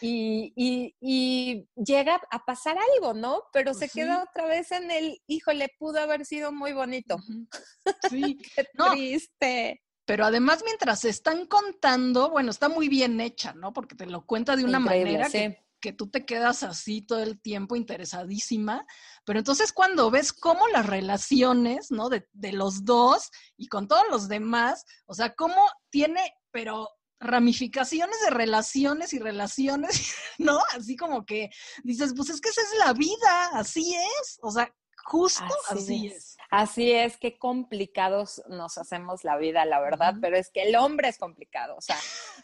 y, 0.00 0.52
y, 1.00 1.66
llega 1.74 2.20
a 2.30 2.44
pasar 2.44 2.76
algo, 2.94 3.14
¿no? 3.14 3.42
Pero 3.52 3.72
pues 3.72 3.78
se 3.78 3.88
queda 3.88 4.22
otra 4.22 4.46
vez 4.46 4.70
en 4.70 4.90
el, 4.90 5.20
híjole, 5.26 5.70
pudo 5.78 6.00
haber 6.00 6.24
sido 6.24 6.52
muy 6.52 6.72
bonito. 6.72 7.16
Sí, 8.10 8.38
qué 8.54 8.66
triste. 8.72 9.82
Pero 10.06 10.24
además, 10.24 10.62
mientras 10.64 11.00
se 11.00 11.08
están 11.08 11.46
contando, 11.46 12.30
bueno, 12.30 12.50
está 12.50 12.68
muy 12.68 12.88
bien 12.88 13.20
hecha, 13.20 13.54
¿no? 13.54 13.72
Porque 13.72 13.94
te 13.94 14.06
lo 14.06 14.24
cuenta 14.26 14.56
de 14.56 14.64
una 14.64 14.78
manera 14.78 15.28
que 15.30 15.63
que 15.84 15.92
tú 15.92 16.08
te 16.08 16.24
quedas 16.24 16.62
así 16.62 17.02
todo 17.02 17.20
el 17.20 17.38
tiempo 17.38 17.76
interesadísima, 17.76 18.86
pero 19.26 19.38
entonces 19.38 19.70
cuando 19.70 20.10
ves 20.10 20.32
cómo 20.32 20.66
las 20.68 20.86
relaciones, 20.86 21.90
¿no? 21.90 22.08
De, 22.08 22.26
de 22.32 22.52
los 22.52 22.86
dos 22.86 23.30
y 23.58 23.66
con 23.68 23.86
todos 23.86 24.04
los 24.10 24.26
demás, 24.26 24.86
o 25.04 25.12
sea, 25.12 25.34
cómo 25.34 25.60
tiene, 25.90 26.32
pero 26.50 26.88
ramificaciones 27.20 28.16
de 28.22 28.30
relaciones 28.30 29.12
y 29.12 29.18
relaciones, 29.18 30.14
¿no? 30.38 30.58
Así 30.74 30.96
como 30.96 31.26
que 31.26 31.50
dices, 31.82 32.14
pues 32.16 32.30
es 32.30 32.40
que 32.40 32.48
esa 32.48 32.62
es 32.62 32.78
la 32.78 32.94
vida, 32.94 33.50
así 33.52 33.94
es, 33.94 34.38
o 34.40 34.50
sea, 34.50 34.74
justo 35.04 35.44
así, 35.68 36.06
es. 36.06 36.33
Así 36.56 36.92
es, 36.92 37.16
qué 37.16 37.36
complicados 37.36 38.40
nos 38.48 38.78
hacemos 38.78 39.24
la 39.24 39.36
vida, 39.36 39.64
la 39.64 39.80
verdad, 39.80 40.14
pero 40.20 40.36
es 40.36 40.52
que 40.52 40.62
el 40.62 40.76
hombre 40.76 41.08
es 41.08 41.18
complicado, 41.18 41.74
o 41.74 41.80
sea, 41.80 41.96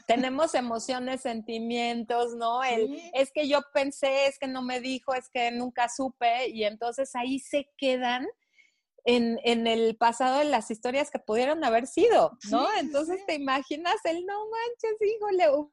tenemos 0.08 0.56
emociones, 0.56 1.20
sentimientos, 1.20 2.34
¿no? 2.34 2.64
El, 2.64 3.00
es 3.14 3.30
que 3.30 3.46
yo 3.46 3.60
pensé, 3.72 4.26
es 4.26 4.36
que 4.40 4.48
no 4.48 4.62
me 4.62 4.80
dijo, 4.80 5.14
es 5.14 5.30
que 5.30 5.52
nunca 5.52 5.88
supe, 5.88 6.48
y 6.48 6.64
entonces 6.64 7.14
ahí 7.14 7.38
se 7.38 7.70
quedan 7.78 8.26
en, 9.04 9.38
en 9.44 9.68
el 9.68 9.96
pasado 9.96 10.40
de 10.40 10.46
las 10.46 10.72
historias 10.72 11.08
que 11.12 11.20
pudieron 11.20 11.62
haber 11.62 11.86
sido, 11.86 12.36
¿no? 12.50 12.66
entonces 12.80 13.24
te 13.26 13.34
imaginas 13.34 14.04
el 14.06 14.26
no 14.26 14.40
manches, 14.50 15.00
híjole, 15.00 15.70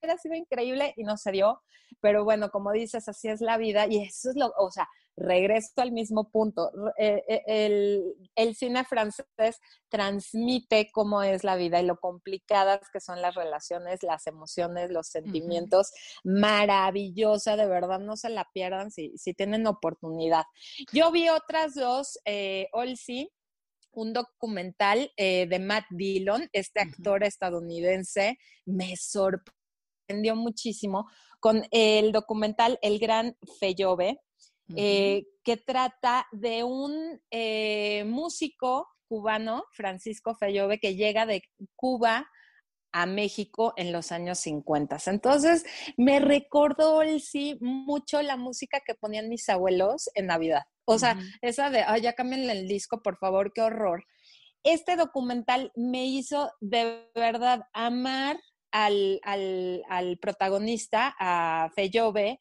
hubiera 0.00 0.18
sido 0.18 0.34
increíble 0.34 0.92
y 0.96 1.04
no 1.04 1.16
se 1.16 1.30
dio, 1.30 1.62
pero 2.00 2.24
bueno, 2.24 2.50
como 2.50 2.72
dices, 2.72 3.08
así 3.08 3.28
es 3.28 3.40
la 3.40 3.58
vida 3.58 3.86
y 3.86 4.02
eso 4.02 4.30
es 4.30 4.36
lo, 4.36 4.52
o 4.58 4.72
sea, 4.72 4.88
regreso 5.16 5.72
al 5.76 5.92
mismo 5.92 6.30
punto. 6.30 6.70
Eh, 6.98 7.22
eh, 7.28 8.14
el, 8.36 8.54
cine 8.54 8.84
francés 8.84 9.58
transmite 9.88 10.90
cómo 10.92 11.22
es 11.22 11.42
la 11.42 11.56
vida 11.56 11.80
y 11.80 11.86
lo 11.86 11.98
complicadas 11.98 12.80
que 12.92 13.00
son 13.00 13.22
las 13.22 13.34
relaciones, 13.34 14.02
las 14.02 14.26
emociones, 14.26 14.90
los 14.90 15.08
sentimientos. 15.08 15.92
Maravillosa, 16.24 17.56
de 17.56 17.66
verdad, 17.66 17.98
no 17.98 18.16
se 18.16 18.30
la 18.30 18.48
pierdan 18.52 18.90
si, 18.90 19.14
tienen 19.36 19.66
oportunidad. 19.66 20.44
Yo 20.92 21.10
vi 21.10 21.28
otras 21.28 21.74
dos, 21.74 22.18
eh, 22.24 22.68
Olsi, 22.72 23.30
un 23.96 24.12
documental 24.12 25.10
eh, 25.16 25.46
de 25.48 25.58
Matt 25.58 25.86
Dillon, 25.90 26.48
este 26.52 26.80
actor 26.80 27.24
estadounidense, 27.24 28.38
me 28.66 28.94
sorprendió 28.96 30.36
muchísimo 30.36 31.08
con 31.40 31.66
el 31.70 32.12
documental 32.12 32.78
El 32.82 32.98
Gran 32.98 33.36
Eh, 34.74 35.26
que 35.44 35.56
trata 35.56 36.26
de 36.32 36.64
un 36.64 37.20
eh, 37.30 38.04
músico 38.04 38.88
cubano, 39.08 39.64
Francisco 39.72 40.34
Fellove, 40.34 40.80
que 40.80 40.96
llega 40.96 41.24
de 41.24 41.42
Cuba 41.76 42.28
a 42.92 43.06
México 43.06 43.74
en 43.76 43.92
los 43.92 44.10
años 44.10 44.38
50. 44.38 44.96
Entonces, 45.06 45.64
me 45.96 46.18
recordó 46.18 47.02
el 47.02 47.20
sí 47.20 47.58
mucho 47.60 48.22
la 48.22 48.36
música 48.36 48.80
que 48.84 48.94
ponían 48.94 49.28
mis 49.28 49.48
abuelos 49.48 50.08
en 50.14 50.26
Navidad. 50.26 50.62
O 50.86 50.98
sea, 50.98 51.18
esa 51.42 51.68
de, 51.70 51.82
ay, 51.82 52.02
ya 52.02 52.14
cámbienle 52.14 52.52
el 52.52 52.68
disco, 52.68 53.02
por 53.02 53.18
favor, 53.18 53.52
qué 53.52 53.60
horror. 53.60 54.04
Este 54.62 54.96
documental 54.96 55.72
me 55.76 56.06
hizo 56.06 56.50
de 56.60 57.08
verdad 57.14 57.64
amar 57.72 58.40
al, 58.72 59.20
al, 59.22 59.82
al 59.88 60.18
protagonista, 60.18 61.14
a 61.18 61.70
Fellove, 61.74 62.40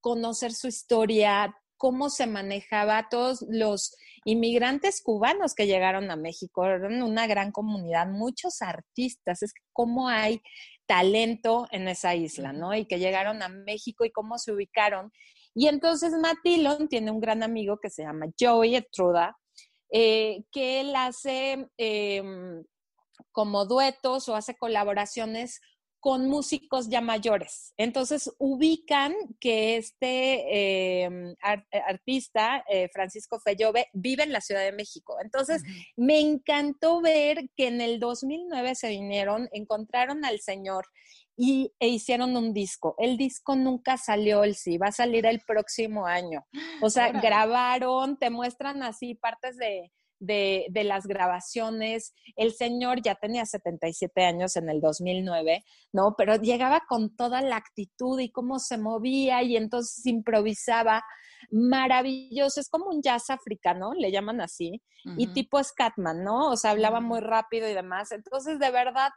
conocer 0.00 0.52
su 0.52 0.68
historia, 0.68 1.54
cómo 1.76 2.10
se 2.10 2.26
manejaba 2.26 3.08
todos 3.10 3.44
los 3.48 3.96
inmigrantes 4.24 5.02
cubanos 5.02 5.54
que 5.54 5.66
llegaron 5.66 6.10
a 6.10 6.16
México. 6.16 6.64
Eran 6.64 7.02
una 7.02 7.26
gran 7.26 7.50
comunidad, 7.50 8.06
muchos 8.06 8.62
artistas. 8.62 9.42
Es 9.42 9.52
cómo 9.72 10.08
hay 10.08 10.40
talento 10.86 11.66
en 11.70 11.88
esa 11.88 12.14
isla, 12.14 12.52
¿no? 12.52 12.74
Y 12.74 12.86
que 12.86 12.98
llegaron 12.98 13.42
a 13.42 13.48
México 13.48 14.04
y 14.04 14.12
cómo 14.12 14.38
se 14.38 14.52
ubicaron. 14.52 15.10
Y 15.54 15.68
entonces 15.68 16.12
Matilon 16.12 16.88
tiene 16.88 17.10
un 17.10 17.20
gran 17.20 17.42
amigo 17.42 17.78
que 17.80 17.90
se 17.90 18.02
llama 18.02 18.26
Joey 18.38 18.76
Etruda, 18.76 19.36
eh, 19.90 20.44
que 20.50 20.80
él 20.80 20.94
hace 20.96 21.68
em, 21.76 22.64
como 23.32 23.66
duetos 23.66 24.28
o 24.28 24.36
hace 24.36 24.56
colaboraciones 24.56 25.60
con 26.02 26.28
músicos 26.28 26.88
ya 26.88 27.00
mayores. 27.00 27.74
Entonces 27.76 28.28
ubican 28.38 29.14
que 29.38 29.76
este 29.76 31.04
em, 31.04 31.36
artista, 31.86 32.64
eh, 32.68 32.88
Francisco 32.92 33.38
Fellove, 33.38 33.86
vive 33.92 34.24
en 34.24 34.32
la 34.32 34.40
Ciudad 34.40 34.64
de 34.64 34.72
México. 34.72 35.18
Entonces 35.22 35.62
me 35.96 36.18
encantó 36.18 37.00
ver 37.00 37.48
que 37.56 37.68
en 37.68 37.80
el 37.80 38.00
2009 38.00 38.74
se 38.74 38.88
vinieron, 38.88 39.48
encontraron 39.52 40.24
al 40.24 40.40
señor 40.40 40.86
y, 41.36 41.72
e 41.78 41.86
hicieron 41.86 42.36
un 42.36 42.52
disco. 42.52 42.96
El 42.98 43.16
disco 43.16 43.54
nunca 43.54 43.96
salió, 43.96 44.42
el 44.42 44.56
sí, 44.56 44.78
va 44.78 44.88
a 44.88 44.92
salir 44.92 45.24
el 45.24 45.40
próximo 45.46 46.06
año. 46.06 46.44
O 46.80 46.90
sea, 46.90 47.12
grabaron, 47.12 48.18
te 48.18 48.28
muestran 48.28 48.82
así 48.82 49.14
partes 49.14 49.56
de, 49.56 49.92
de, 50.22 50.66
de, 50.70 50.84
las 50.84 51.06
grabaciones. 51.06 52.14
El 52.36 52.52
señor 52.52 53.02
ya 53.02 53.16
tenía 53.16 53.44
77 53.44 54.24
años 54.24 54.56
en 54.56 54.68
el 54.70 54.80
2009, 54.80 55.64
¿no? 55.92 56.14
Pero 56.16 56.36
llegaba 56.36 56.82
con 56.88 57.14
toda 57.16 57.42
la 57.42 57.56
actitud 57.56 58.20
y 58.20 58.30
cómo 58.30 58.58
se 58.58 58.78
movía 58.78 59.42
y 59.42 59.56
entonces 59.56 60.06
improvisaba. 60.06 61.02
Maravilloso, 61.50 62.60
es 62.60 62.68
como 62.68 62.86
un 62.86 63.02
jazz 63.02 63.30
africano, 63.30 63.94
le 63.94 64.12
llaman 64.12 64.40
así, 64.40 64.80
y 65.16 65.26
tipo 65.32 65.62
Scatman, 65.62 66.22
¿no? 66.22 66.50
O 66.50 66.56
sea, 66.56 66.70
hablaba 66.70 67.00
muy 67.00 67.18
rápido 67.18 67.68
y 67.68 67.74
demás. 67.74 68.12
Entonces, 68.12 68.60
de 68.60 68.70
verdad, 68.70 69.10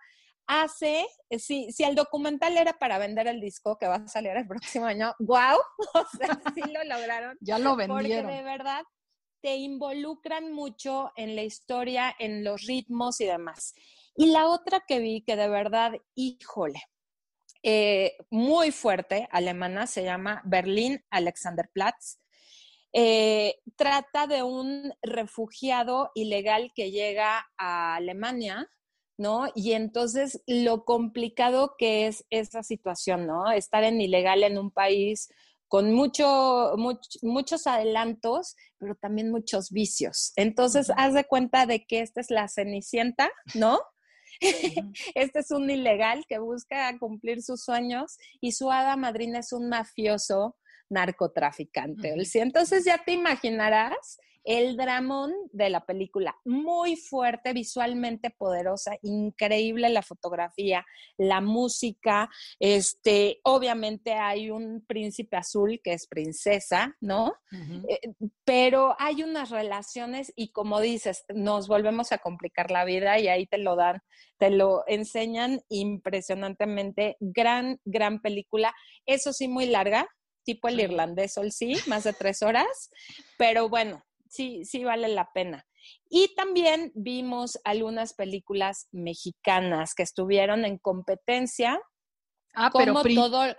hace, 0.48 1.06
si, 1.38 1.72
si 1.72 1.84
el 1.84 1.94
documental 1.94 2.58
era 2.58 2.74
para 2.74 2.98
vender 2.98 3.28
el 3.28 3.40
disco 3.40 3.78
que 3.78 3.88
va 3.88 3.96
a 3.96 4.08
salir 4.08 4.32
el 4.36 4.48
próximo 4.48 4.86
año, 4.86 5.14
wow, 5.20 5.60
o 5.94 6.06
sea, 6.18 6.40
sí 6.56 6.62
lo 6.72 6.84
lograron. 6.84 7.38
ya 7.42 7.60
lo 7.60 7.76
vendieron. 7.76 8.26
Porque 8.26 8.36
de 8.36 8.44
verdad 8.44 8.84
te 9.46 9.58
involucran 9.58 10.52
mucho 10.52 11.12
en 11.16 11.36
la 11.36 11.44
historia, 11.44 12.16
en 12.18 12.44
los 12.44 12.64
ritmos 12.64 13.22
y 13.22 13.26
demás. 13.26 13.76
Y 14.16 14.32
la 14.32 14.48
otra 14.48 14.84
que 14.88 14.98
vi 14.98 15.22
que 15.22 15.36
de 15.36 15.48
verdad, 15.48 15.92
híjole, 16.16 16.82
eh, 17.62 18.18
muy 18.32 18.72
fuerte, 18.72 19.28
alemana, 19.30 19.86
se 19.86 20.04
llama 20.04 20.42
Berlín 20.46 21.06
Alexanderplatz. 21.12 22.18
Eh, 22.92 23.60
trata 23.76 24.26
de 24.26 24.42
un 24.42 24.92
refugiado 25.04 26.10
ilegal 26.16 26.72
que 26.74 26.90
llega 26.90 27.46
a 27.56 27.98
Alemania, 27.98 28.68
¿no? 29.16 29.46
Y 29.54 29.74
entonces 29.74 30.42
lo 30.48 30.86
complicado 30.86 31.76
que 31.78 32.08
es 32.08 32.26
esa 32.32 32.64
situación, 32.64 33.28
¿no? 33.28 33.52
Estar 33.52 33.84
en 33.84 34.02
ilegal 34.02 34.42
en 34.42 34.58
un 34.58 34.72
país 34.72 35.30
con 35.68 35.94
mucho, 35.94 36.76
muchos 37.22 37.68
adelantos, 37.68 38.56
pero 38.78 38.96
también 38.96 39.32
muchos 39.32 39.72
vicios. 39.72 40.32
Entonces, 40.36 40.92
haz 40.96 41.14
de 41.14 41.26
cuenta 41.26 41.66
de 41.66 41.86
que 41.86 42.02
esta 42.02 42.22
es 42.22 42.30
la 42.30 42.48
cenicienta, 42.48 43.30
¿no? 43.54 43.80
este 45.16 45.40
es 45.40 45.52
un 45.52 45.70
ilegal 45.70 46.26
que 46.28 46.40
busca 46.40 46.98
cumplir 47.00 47.42
sus 47.42 47.64
sueños 47.64 48.18
y 48.42 48.52
su 48.52 48.72
hada 48.72 48.96
madrina 48.98 49.40
es 49.40 49.54
un 49.54 49.70
mafioso 49.70 50.56
narcotraficante. 50.90 52.16
Entonces 52.36 52.86
ya 52.86 53.04
te 53.04 53.14
imaginarás 53.14 54.20
el 54.46 54.78
dramón 54.78 55.34
de 55.52 55.70
la 55.70 55.86
película, 55.86 56.38
muy 56.46 56.96
fuerte, 56.96 57.52
visualmente 57.52 58.30
poderosa, 58.30 58.96
increíble 59.02 59.90
la 59.90 60.04
fotografía, 60.04 60.86
la 61.18 61.42
música, 61.42 62.30
este, 62.60 63.40
obviamente 63.44 64.14
hay 64.14 64.52
un 64.52 64.86
príncipe 64.88 65.36
azul 65.36 65.82
que 65.84 65.94
es 65.94 66.08
princesa, 66.08 66.96
¿no? 67.02 67.34
Eh, 67.90 68.14
pero 68.44 68.96
hay 69.00 69.24
unas 69.24 69.50
relaciones 69.50 70.32
y 70.36 70.52
como 70.52 70.80
dices, 70.80 71.26
nos 71.34 71.68
volvemos 71.68 72.12
a 72.12 72.20
complicar 72.20 72.70
la 72.70 72.86
vida 72.86 73.20
y 73.20 73.28
ahí 73.28 73.48
te 73.48 73.58
lo 73.58 73.76
dan, 73.76 74.02
te 74.38 74.52
lo 74.52 74.84
enseñan 74.88 75.62
impresionantemente, 75.70 77.18
gran, 77.20 77.80
gran 77.84 78.22
película, 78.22 78.74
eso 79.08 79.34
sí, 79.34 79.48
muy 79.48 79.66
larga, 79.66 80.08
tipo 80.44 80.68
el 80.68 80.80
irlandés, 80.80 81.36
sí, 81.50 81.76
más 81.88 82.04
de 82.04 82.14
tres 82.14 82.44
horas, 82.44 82.92
pero 83.38 83.68
bueno, 83.68 84.06
sí, 84.36 84.66
sí 84.66 84.84
vale 84.84 85.08
la 85.08 85.32
pena. 85.34 85.66
Y 86.10 86.34
también 86.36 86.92
vimos 86.96 87.60
algunas 87.64 88.14
películas 88.14 88.88
mexicanas 88.92 89.94
que 89.96 90.04
estuvieron 90.04 90.66
en 90.66 90.78
competencia. 90.78 91.80
Ah, 92.54 92.72
pero 92.74 93.02
todo... 93.04 93.56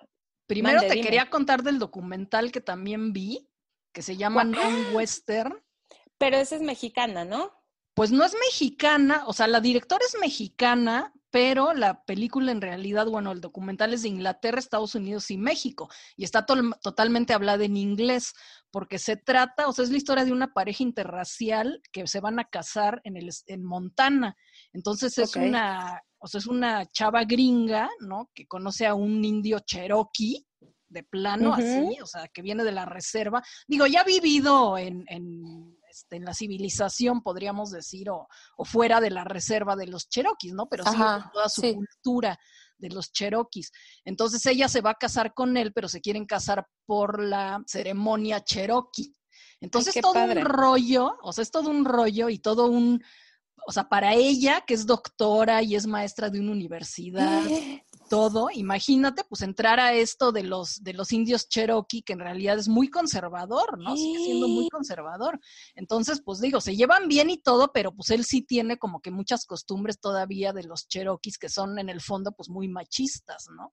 primero 0.46 0.80
te 0.80 1.00
quería 1.00 1.30
contar 1.30 1.62
del 1.62 1.78
documental 1.78 2.52
que 2.52 2.60
también 2.60 3.12
vi, 3.12 3.48
que 3.92 4.02
se 4.02 4.16
llama 4.16 4.44
Non 4.44 4.94
Western. 4.94 5.62
Pero 6.18 6.36
esa 6.36 6.56
es 6.56 6.62
mexicana, 6.62 7.24
¿no? 7.24 7.52
Pues 7.94 8.12
no 8.12 8.24
es 8.24 8.34
mexicana, 8.34 9.24
o 9.26 9.32
sea, 9.32 9.46
la 9.46 9.60
directora 9.60 10.04
es 10.06 10.18
mexicana, 10.20 11.14
pero 11.36 11.74
la 11.74 12.02
película 12.02 12.50
en 12.50 12.62
realidad, 12.62 13.08
bueno, 13.08 13.30
el 13.30 13.42
documental 13.42 13.92
es 13.92 14.00
de 14.00 14.08
Inglaterra, 14.08 14.58
Estados 14.58 14.94
Unidos 14.94 15.30
y 15.30 15.36
México, 15.36 15.90
y 16.16 16.24
está 16.24 16.46
totalmente 16.46 17.34
hablada 17.34 17.62
en 17.62 17.76
inglés, 17.76 18.32
porque 18.70 18.98
se 18.98 19.18
trata, 19.18 19.68
o 19.68 19.72
sea, 19.74 19.84
es 19.84 19.90
la 19.90 19.98
historia 19.98 20.24
de 20.24 20.32
una 20.32 20.54
pareja 20.54 20.82
interracial 20.82 21.82
que 21.92 22.06
se 22.06 22.20
van 22.20 22.38
a 22.38 22.44
casar 22.44 23.02
en, 23.04 23.18
el, 23.18 23.28
en 23.48 23.62
Montana. 23.66 24.34
Entonces 24.72 25.18
es 25.18 25.36
una, 25.36 26.00
o 26.16 26.26
sea, 26.26 26.38
es 26.38 26.46
una 26.46 26.86
chava 26.86 27.24
gringa, 27.24 27.90
¿no? 28.00 28.30
Que 28.34 28.46
conoce 28.46 28.86
a 28.86 28.94
un 28.94 29.22
indio 29.22 29.58
cherokee, 29.58 30.42
de 30.88 31.02
plano, 31.02 31.52
así, 31.52 32.00
o 32.00 32.06
sea, 32.06 32.28
que 32.28 32.40
viene 32.40 32.64
de 32.64 32.72
la 32.72 32.86
reserva. 32.86 33.42
Digo, 33.66 33.86
ya 33.86 34.00
ha 34.00 34.04
vivido 34.04 34.78
en 34.78 35.04
este, 35.96 36.16
en 36.16 36.26
la 36.26 36.34
civilización, 36.34 37.22
podríamos 37.22 37.70
decir, 37.70 38.10
o, 38.10 38.28
fuera 38.64 39.00
de 39.00 39.10
la 39.10 39.24
reserva 39.24 39.76
de 39.76 39.86
los 39.86 40.08
cherokees, 40.10 40.52
¿no? 40.52 40.68
Pero 40.68 40.84
sí 40.84 40.96
toda 41.32 41.48
su 41.48 41.62
cultura 41.62 42.38
de 42.76 42.90
los 42.90 43.12
cherokees. 43.12 43.72
Entonces 44.04 44.44
ella 44.44 44.68
se 44.68 44.82
va 44.82 44.90
a 44.90 44.94
casar 44.94 45.32
con 45.32 45.56
él, 45.56 45.72
pero 45.72 45.88
se 45.88 46.02
quieren 46.02 46.26
casar 46.26 46.66
por 46.84 47.22
la 47.22 47.62
ceremonia 47.66 48.44
cherokee. 48.44 49.14
Entonces 49.60 49.96
es 49.96 50.02
todo 50.02 50.22
un 50.22 50.44
rollo, 50.44 51.16
o 51.22 51.32
sea, 51.32 51.42
es 51.42 51.50
todo 51.50 51.70
un 51.70 51.86
rollo 51.86 52.28
y 52.28 52.38
todo 52.38 52.66
un, 52.66 53.02
o 53.66 53.72
sea, 53.72 53.88
para 53.88 54.12
ella, 54.12 54.62
que 54.66 54.74
es 54.74 54.84
doctora 54.84 55.62
y 55.62 55.76
es 55.76 55.86
maestra 55.86 56.28
de 56.28 56.40
una 56.40 56.52
universidad, 56.52 57.42
todo, 58.08 58.48
imagínate, 58.52 59.24
pues 59.24 59.42
entrar 59.42 59.80
a 59.80 59.92
esto 59.92 60.32
de 60.32 60.42
los, 60.42 60.82
de 60.82 60.92
los 60.92 61.12
indios 61.12 61.48
Cherokee, 61.48 62.02
que 62.02 62.12
en 62.12 62.20
realidad 62.20 62.58
es 62.58 62.68
muy 62.68 62.88
conservador, 62.88 63.78
¿no? 63.78 63.96
Sigue 63.96 64.18
siendo 64.24 64.48
muy 64.48 64.68
conservador. 64.68 65.38
Entonces, 65.74 66.22
pues 66.24 66.40
digo, 66.40 66.60
se 66.60 66.76
llevan 66.76 67.08
bien 67.08 67.30
y 67.30 67.38
todo, 67.38 67.72
pero 67.72 67.92
pues 67.94 68.10
él 68.10 68.24
sí 68.24 68.42
tiene 68.42 68.78
como 68.78 69.00
que 69.00 69.10
muchas 69.10 69.46
costumbres 69.46 70.00
todavía 70.00 70.52
de 70.52 70.64
los 70.64 70.88
Cherokees 70.88 71.38
que 71.38 71.48
son 71.48 71.78
en 71.78 71.88
el 71.88 72.00
fondo 72.00 72.32
pues 72.32 72.48
muy 72.48 72.68
machistas, 72.68 73.46
¿no? 73.56 73.72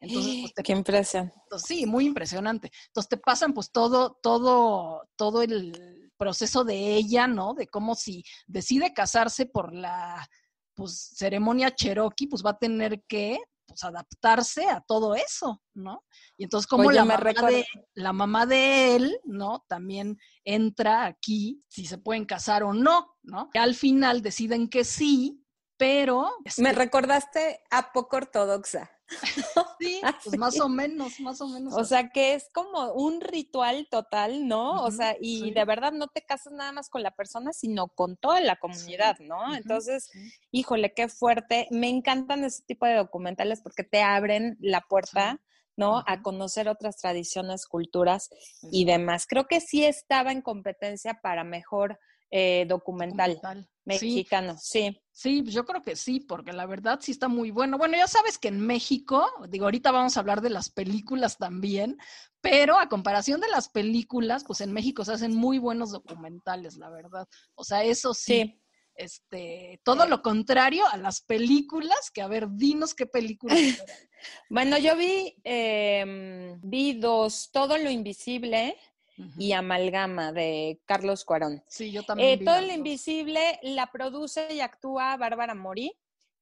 Entonces, 0.00 0.36
pues 0.40 0.52
te, 0.54 0.62
qué 0.62 0.72
impresión. 0.72 1.32
sí, 1.64 1.86
muy 1.86 2.06
impresionante. 2.06 2.70
Entonces 2.88 3.08
te 3.08 3.16
pasan 3.16 3.52
pues 3.54 3.70
todo, 3.70 4.18
todo, 4.22 5.08
todo 5.16 5.42
el 5.42 6.10
proceso 6.16 6.64
de 6.64 6.94
ella, 6.96 7.26
¿no? 7.26 7.54
De 7.54 7.66
cómo 7.66 7.94
si 7.94 8.24
decide 8.46 8.92
casarse 8.92 9.46
por 9.46 9.74
la 9.74 10.28
pues 10.74 11.12
ceremonia 11.14 11.74
Cherokee, 11.74 12.28
pues 12.28 12.42
va 12.44 12.50
a 12.50 12.58
tener 12.58 13.02
que 13.06 13.38
pues, 13.72 13.84
adaptarse 13.84 14.68
a 14.68 14.80
todo 14.80 15.14
eso, 15.14 15.62
¿no? 15.74 16.04
Y 16.36 16.44
entonces 16.44 16.66
como 16.66 16.90
la, 16.92 17.04
mamá 17.04 17.32
de, 17.48 17.66
la 17.94 18.12
mamá 18.12 18.46
de 18.46 18.96
él, 18.96 19.20
¿no? 19.24 19.64
También 19.68 20.18
entra 20.44 21.06
aquí 21.06 21.62
si 21.68 21.86
se 21.86 21.98
pueden 21.98 22.24
casar 22.24 22.62
o 22.62 22.72
no, 22.72 23.16
¿no? 23.22 23.50
Y 23.54 23.58
al 23.58 23.74
final 23.74 24.22
deciden 24.22 24.68
que 24.68 24.84
sí, 24.84 25.44
pero... 25.76 26.30
Me 26.58 26.70
este 26.70 26.72
recordaste 26.72 27.60
a 27.70 27.92
poco 27.92 28.16
ortodoxa. 28.16 28.90
Sí, 29.78 30.00
pues 30.22 30.38
más 30.38 30.60
o 30.60 30.68
menos, 30.68 31.18
más 31.20 31.40
o 31.40 31.48
menos. 31.48 31.74
O 31.74 31.84
sea, 31.84 32.10
que 32.10 32.34
es 32.34 32.48
como 32.52 32.92
un 32.92 33.20
ritual 33.20 33.88
total, 33.90 34.46
¿no? 34.46 34.82
o 34.84 34.90
sea, 34.92 35.16
y 35.20 35.50
de 35.50 35.64
verdad 35.64 35.92
no 35.92 36.06
te 36.06 36.22
casas 36.22 36.52
nada 36.52 36.70
más 36.70 36.88
con 36.88 37.02
la 37.02 37.10
persona, 37.10 37.52
sino 37.52 37.88
con 37.88 38.16
toda 38.16 38.40
la 38.40 38.56
comunidad, 38.56 39.18
¿no? 39.18 39.54
Entonces, 39.54 40.10
híjole, 40.52 40.94
qué 40.94 41.08
fuerte. 41.08 41.66
Me 41.70 41.88
encantan 41.88 42.44
ese 42.44 42.62
tipo 42.62 42.86
de 42.86 42.94
documentales 42.94 43.60
porque 43.60 43.82
te 43.82 44.02
abren 44.02 44.56
la 44.60 44.82
puerta. 44.82 45.40
¿no? 45.74 46.04
A 46.06 46.20
conocer 46.20 46.68
otras 46.68 46.98
tradiciones, 46.98 47.66
culturas 47.66 48.28
y 48.70 48.84
demás. 48.84 49.26
Creo 49.26 49.46
que 49.46 49.58
sí 49.60 49.86
estaba 49.86 50.30
en 50.30 50.42
competencia 50.42 51.20
para 51.22 51.44
mejor 51.44 51.98
eh, 52.34 52.64
documental, 52.66 53.38
mexicano, 53.84 54.56
sí. 54.58 54.98
sí. 55.12 55.44
yo 55.44 55.66
creo 55.66 55.82
que 55.82 55.96
sí, 55.96 56.18
porque 56.18 56.54
la 56.54 56.64
verdad 56.64 56.98
sí 57.02 57.12
está 57.12 57.28
muy 57.28 57.50
bueno. 57.50 57.76
Bueno, 57.76 57.98
ya 57.98 58.08
sabes 58.08 58.38
que 58.38 58.48
en 58.48 58.58
México, 58.58 59.30
digo, 59.50 59.66
ahorita 59.66 59.90
vamos 59.90 60.16
a 60.16 60.20
hablar 60.20 60.40
de 60.40 60.48
las 60.48 60.70
películas 60.70 61.36
también, 61.36 61.98
pero 62.40 62.78
a 62.78 62.88
comparación 62.88 63.42
de 63.42 63.50
las 63.50 63.68
películas, 63.68 64.44
pues 64.44 64.62
en 64.62 64.72
México 64.72 65.04
se 65.04 65.12
hacen 65.12 65.36
muy 65.36 65.58
buenos 65.58 65.90
documentales, 65.90 66.78
la 66.78 66.88
verdad. 66.88 67.28
O 67.54 67.64
sea, 67.64 67.84
eso 67.84 68.14
sí. 68.14 68.58
Este, 68.94 69.80
todo 69.84 70.06
lo 70.06 70.22
contrario 70.22 70.86
a 70.86 70.96
las 70.96 71.20
películas, 71.20 72.10
que 72.10 72.22
a 72.22 72.28
ver, 72.28 72.48
dinos 72.50 72.94
qué 72.94 73.04
películas. 73.04 73.58
bueno, 74.48 74.78
yo 74.78 74.96
vi, 74.96 75.36
eh, 75.44 76.56
vi 76.62 76.94
dos, 76.94 77.50
Todo 77.52 77.76
lo 77.76 77.90
Invisible, 77.90 78.76
y 79.16 79.52
Amalgama 79.52 80.32
de 80.32 80.80
Carlos 80.86 81.24
Cuarón. 81.24 81.62
Sí, 81.68 81.92
yo 81.92 82.02
también. 82.02 82.40
Eh, 82.40 82.44
todo 82.44 82.60
lo 82.60 82.72
invisible 82.72 83.58
la 83.62 83.90
produce 83.92 84.52
y 84.52 84.60
actúa 84.60 85.16
Bárbara 85.16 85.54
Mori, 85.54 85.92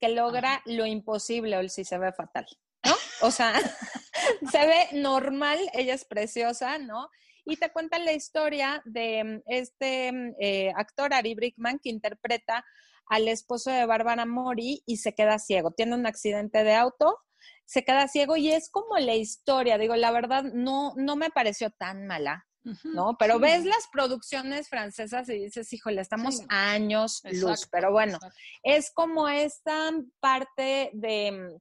que 0.01 0.09
logra 0.09 0.63
lo 0.65 0.87
imposible, 0.87 1.59
o 1.59 1.69
si 1.69 1.85
se 1.85 1.99
ve 1.99 2.13
fatal, 2.13 2.47
¿no? 2.85 2.95
O 3.23 3.31
sea, 3.31 3.53
se 4.51 4.67
ve 4.67 4.89
normal, 4.93 5.59
ella 5.73 5.95
es 5.95 6.05
preciosa, 6.05 6.79
¿no? 6.79 7.09
Y 7.45 7.57
te 7.57 7.71
cuenta 7.71 7.99
la 7.99 8.13
historia 8.13 8.83
de 8.85 9.43
este 9.47 10.13
mm, 10.13 10.35
eh, 10.41 10.73
actor 10.77 11.13
Ari 11.13 11.35
Brickman 11.35 11.79
que 11.79 11.91
interpreta 11.91 12.65
al 13.07 13.27
esposo 13.29 13.71
de 13.71 13.87
Bárbara 13.87 14.25
Mori 14.25 14.83
y 14.87 14.99
se 14.99 15.15
queda 15.15 15.39
ciego. 15.39 15.73
Tiene 15.73 15.97
un 15.97 16.07
accidente 16.07 16.63
de 16.63 16.75
auto, 16.75 17.19
se 17.65 17.85
queda 17.85 18.09
ciego 18.09 18.37
y 18.37 18.53
es 18.53 18.71
como 18.71 18.99
la 18.99 19.17
historia. 19.17 19.79
Digo, 19.79 19.97
la 19.97 20.13
verdad, 20.13 20.45
no, 20.45 20.93
no 20.97 21.17
me 21.17 21.31
pareció 21.31 21.71
tan 21.71 22.07
mala. 22.07 22.47
¿No? 22.85 23.17
Pero 23.19 23.39
ves 23.39 23.65
las 23.65 23.89
producciones 23.93 24.69
francesas 24.69 25.29
y 25.29 25.39
dices, 25.39 25.73
híjole, 25.73 26.01
estamos 26.01 26.43
años 26.49 27.23
luz, 27.33 27.69
pero 27.71 27.91
bueno, 27.91 28.19
es 28.63 28.91
como 28.93 29.29
esta 29.29 29.91
parte 30.21 30.91
de 30.93 31.59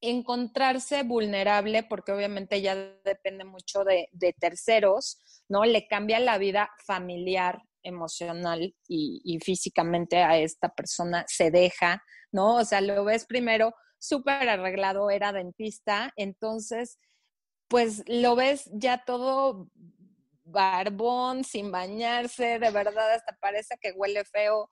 encontrarse 0.00 1.02
vulnerable, 1.02 1.82
porque 1.82 2.12
obviamente 2.12 2.62
ya 2.62 2.74
depende 3.04 3.44
mucho 3.44 3.84
de, 3.84 4.08
terceros, 4.38 5.18
¿no? 5.48 5.64
Le 5.64 5.86
cambia 5.88 6.20
la 6.20 6.38
vida 6.38 6.70
familiar, 6.86 7.62
emocional 7.82 8.74
y, 8.86 9.20
y, 9.24 9.38
físicamente 9.40 10.22
a 10.22 10.38
esta 10.38 10.68
persona, 10.68 11.24
se 11.26 11.50
deja, 11.50 12.02
¿no? 12.32 12.56
O 12.56 12.64
sea, 12.64 12.80
lo 12.80 13.04
ves 13.04 13.24
primero 13.26 13.74
súper 13.98 14.48
arreglado, 14.48 15.10
era 15.10 15.32
dentista, 15.32 16.12
entonces, 16.16 16.98
pues 17.68 18.04
lo 18.06 18.36
ves 18.36 18.70
ya 18.72 19.04
todo 19.04 19.68
barbón, 20.50 21.44
sin 21.44 21.70
bañarse, 21.70 22.58
de 22.58 22.70
verdad 22.70 23.14
hasta 23.14 23.36
parece 23.40 23.76
que 23.80 23.92
huele 23.92 24.24
feo, 24.24 24.70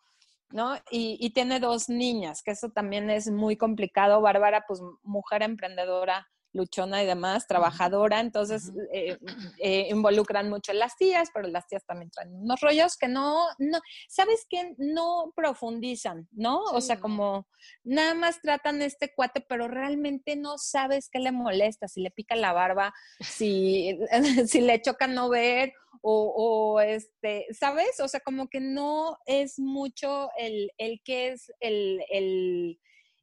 ¿no? 0.51 0.77
Y, 0.91 1.19
y, 1.21 1.31
tiene 1.31 1.61
dos 1.61 1.89
niñas, 1.89 2.43
que 2.43 2.53
eso 2.53 2.71
también 2.71 3.11
es 3.11 3.31
muy 3.31 3.57
complicado. 3.57 4.21
Bárbara, 4.21 4.65
pues 4.67 4.81
mujer 5.03 5.43
emprendedora, 5.43 6.29
luchona 6.57 7.03
y 7.03 7.07
demás, 7.07 7.47
trabajadora, 7.47 8.21
entonces 8.21 8.73
eh, 8.93 9.19
eh, 9.59 9.89
involucran 9.91 10.49
mucho 10.49 10.73
las 10.73 10.97
tías, 10.97 11.29
pero 11.33 11.49
las 11.49 11.67
tías 11.69 11.85
también 11.85 12.11
traen 12.11 12.35
unos 12.35 12.61
rollos 12.61 12.97
que 12.97 13.09
no, 13.09 13.47
no, 13.59 13.79
¿sabes 14.09 14.47
qué? 14.49 14.75
No 14.79 15.33
profundizan, 15.37 16.29
¿no? 16.33 16.63
o 16.65 16.81
sea, 16.81 16.99
como 16.99 17.47
nada 17.85 18.15
más 18.15 18.41
tratan 18.41 18.83
este 18.83 19.13
cuate, 19.15 19.45
pero 19.49 19.69
realmente 19.69 20.37
no 20.37 20.59
sabes 20.59 21.09
qué 21.11 21.19
le 21.19 21.33
molesta, 21.33 21.89
si 21.89 22.01
le 22.01 22.11
pica 22.11 22.35
la 22.35 22.53
barba, 22.53 22.93
si, 23.21 23.99
si 24.47 24.61
le 24.61 24.81
choca 24.81 25.07
no 25.07 25.29
ver, 25.29 25.73
o, 26.03 26.33
o, 26.37 26.81
este, 26.81 27.47
¿sabes? 27.59 27.99
O 28.01 28.09
sea, 28.09 28.21
como 28.21 28.49
que 28.49 28.61
no 28.61 29.19
es 29.27 29.59
mucho 29.59 30.31
el, 30.39 30.71
el 30.79 31.01
que 31.03 31.31
es 31.31 31.53
el, 31.61 32.05
el 32.11 32.79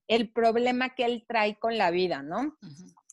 el 0.07 0.31
problema 0.31 0.95
que 0.95 1.05
él 1.05 1.25
trae 1.27 1.57
con 1.57 1.77
la 1.77 1.91
vida, 1.91 2.21
¿no? 2.21 2.57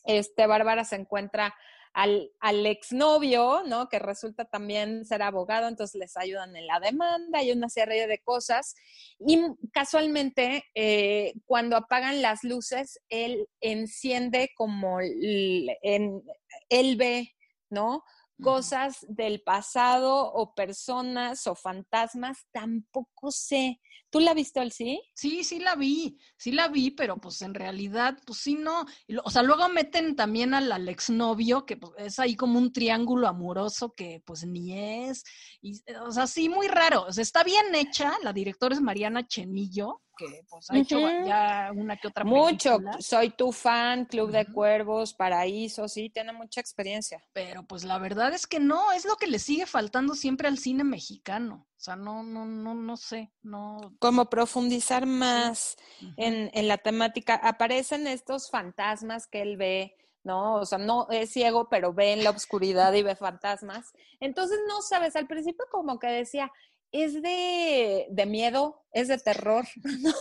Este, 0.03 0.47
Bárbara 0.47 0.83
se 0.83 0.95
encuentra 0.95 1.53
al, 1.93 2.31
al 2.39 2.65
exnovio, 2.65 3.63
¿no? 3.65 3.89
Que 3.89 3.99
resulta 3.99 4.45
también 4.45 5.05
ser 5.05 5.21
abogado, 5.21 5.67
entonces 5.67 5.99
les 5.99 6.15
ayudan 6.17 6.55
en 6.55 6.67
la 6.67 6.79
demanda 6.79 7.43
y 7.43 7.51
una 7.51 7.69
serie 7.69 8.07
de 8.07 8.19
cosas. 8.19 8.75
Y 9.19 9.39
casualmente, 9.73 10.63
eh, 10.73 11.33
cuando 11.45 11.75
apagan 11.75 12.21
las 12.21 12.43
luces, 12.43 12.99
él 13.09 13.47
enciende 13.59 14.51
como 14.55 14.99
en, 15.01 16.23
él 16.69 16.95
ve, 16.95 17.35
¿no? 17.69 18.03
Cosas 18.41 19.05
del 19.07 19.41
pasado 19.43 20.31
o 20.33 20.55
personas 20.55 21.45
o 21.45 21.55
fantasmas, 21.55 22.47
tampoco 22.51 23.31
sé. 23.31 23.79
¿Tú 24.11 24.19
la 24.19 24.33
viste, 24.33 24.59
al 24.59 24.73
sí? 24.73 25.01
Sí, 25.13 25.45
sí 25.45 25.59
la 25.59 25.75
vi, 25.75 26.19
sí 26.35 26.51
la 26.51 26.67
vi, 26.67 26.91
pero 26.91 27.15
pues 27.15 27.41
en 27.41 27.53
realidad, 27.53 28.17
pues 28.25 28.39
sí, 28.39 28.55
no. 28.55 28.85
O 29.23 29.31
sea, 29.31 29.41
luego 29.41 29.69
meten 29.69 30.17
también 30.17 30.53
al, 30.53 30.69
al 30.69 30.89
exnovio, 30.89 31.65
que 31.65 31.77
pues, 31.77 31.93
es 31.97 32.19
ahí 32.19 32.35
como 32.35 32.59
un 32.59 32.73
triángulo 32.73 33.29
amoroso 33.29 33.93
que 33.93 34.21
pues 34.25 34.45
ni 34.45 35.07
es. 35.07 35.23
Y, 35.61 35.81
o 36.05 36.11
sea, 36.11 36.27
sí, 36.27 36.49
muy 36.49 36.67
raro. 36.67 37.03
O 37.03 37.13
sea, 37.13 37.21
está 37.21 37.45
bien 37.45 37.73
hecha, 37.73 38.11
la 38.21 38.33
directora 38.33 38.75
es 38.75 38.81
Mariana 38.81 39.25
Chenillo, 39.25 40.01
que 40.17 40.43
pues 40.49 40.69
ha 40.69 40.77
hecho 40.77 40.99
ya 40.99 41.71
una 41.73 41.95
que 41.95 42.09
otra 42.09 42.25
Mucho, 42.25 42.79
soy 42.99 43.29
tu 43.29 43.53
fan, 43.53 44.05
Club 44.05 44.31
de 44.31 44.45
Cuervos, 44.45 45.13
Paraíso, 45.13 45.87
sí, 45.87 46.09
tiene 46.09 46.33
mucha 46.33 46.59
experiencia. 46.59 47.23
Pero 47.31 47.65
pues 47.65 47.85
la 47.85 47.97
verdad 47.97 48.33
es 48.33 48.45
que 48.45 48.59
no, 48.59 48.91
es 48.91 49.05
lo 49.05 49.15
que 49.15 49.27
le 49.27 49.39
sigue 49.39 49.65
faltando 49.65 50.15
siempre 50.15 50.49
al 50.49 50.57
cine 50.57 50.83
mexicano. 50.83 51.65
O 51.81 51.83
sea, 51.83 51.95
no, 51.95 52.21
no, 52.21 52.45
no, 52.45 52.75
no 52.75 52.95
sé, 52.95 53.33
no. 53.41 53.95
Como 53.97 54.29
profundizar 54.29 55.07
más 55.07 55.77
en, 56.15 56.51
en 56.53 56.67
la 56.67 56.77
temática. 56.77 57.33
Aparecen 57.33 58.05
estos 58.05 58.51
fantasmas 58.51 59.25
que 59.25 59.41
él 59.41 59.57
ve, 59.57 59.95
¿no? 60.23 60.57
O 60.57 60.65
sea, 60.67 60.77
no 60.77 61.07
es 61.09 61.31
ciego, 61.31 61.69
pero 61.69 61.91
ve 61.91 62.13
en 62.13 62.23
la 62.23 62.29
oscuridad 62.29 62.93
y 62.93 63.01
ve 63.01 63.15
fantasmas. 63.15 63.93
Entonces, 64.19 64.59
no 64.67 64.83
sabes, 64.83 65.15
al 65.15 65.25
principio 65.25 65.65
como 65.71 65.97
que 65.97 66.05
decía, 66.05 66.51
es 66.91 67.19
de, 67.19 68.05
de 68.11 68.25
miedo, 68.27 68.83
es 68.91 69.07
de 69.07 69.17
terror. 69.17 69.65
¿no? 70.01 70.13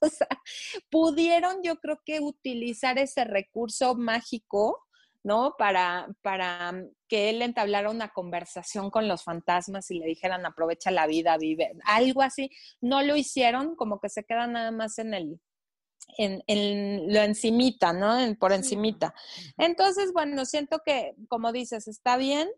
o 0.00 0.08
sea, 0.08 0.28
pudieron 0.90 1.60
yo 1.64 1.80
creo 1.80 2.00
que 2.04 2.20
utilizar 2.20 3.00
ese 3.00 3.24
recurso 3.24 3.96
mágico, 3.96 4.86
¿no? 5.22 5.54
Para, 5.58 6.08
para 6.22 6.72
que 7.08 7.30
él 7.30 7.42
entablara 7.42 7.90
una 7.90 8.08
conversación 8.08 8.90
con 8.90 9.08
los 9.08 9.22
fantasmas 9.22 9.90
y 9.90 9.98
le 9.98 10.06
dijeran 10.06 10.46
aprovecha 10.46 10.90
la 10.90 11.06
vida, 11.06 11.36
vive, 11.38 11.72
algo 11.84 12.22
así. 12.22 12.50
No 12.80 13.02
lo 13.02 13.16
hicieron, 13.16 13.76
como 13.76 14.00
que 14.00 14.08
se 14.08 14.24
queda 14.24 14.46
nada 14.46 14.70
más 14.70 14.98
en 14.98 15.14
el, 15.14 15.40
en, 16.18 16.42
en, 16.46 17.12
lo 17.12 17.20
encimita, 17.20 17.92
¿no? 17.92 18.16
por 18.38 18.52
encimita. 18.52 19.14
Entonces, 19.58 20.12
bueno, 20.12 20.44
siento 20.44 20.80
que, 20.84 21.14
como 21.28 21.52
dices, 21.52 21.88
está 21.88 22.16
bien, 22.16 22.48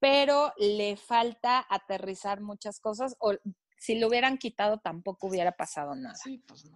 pero 0.00 0.52
le 0.58 0.96
falta 0.96 1.64
aterrizar 1.70 2.40
muchas 2.40 2.80
cosas 2.80 3.14
o 3.20 3.34
si 3.78 3.98
lo 3.98 4.08
hubieran 4.08 4.38
quitado 4.38 4.78
tampoco 4.78 5.28
hubiera 5.28 5.52
pasado 5.52 5.94
nada. 5.94 6.16
Pues 6.46 6.70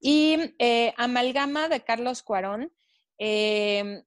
y 0.00 0.36
eh, 0.58 0.92
Amalgama 0.96 1.68
de 1.68 1.84
Carlos 1.84 2.22
Cuarón, 2.22 2.72
em, 3.18 4.02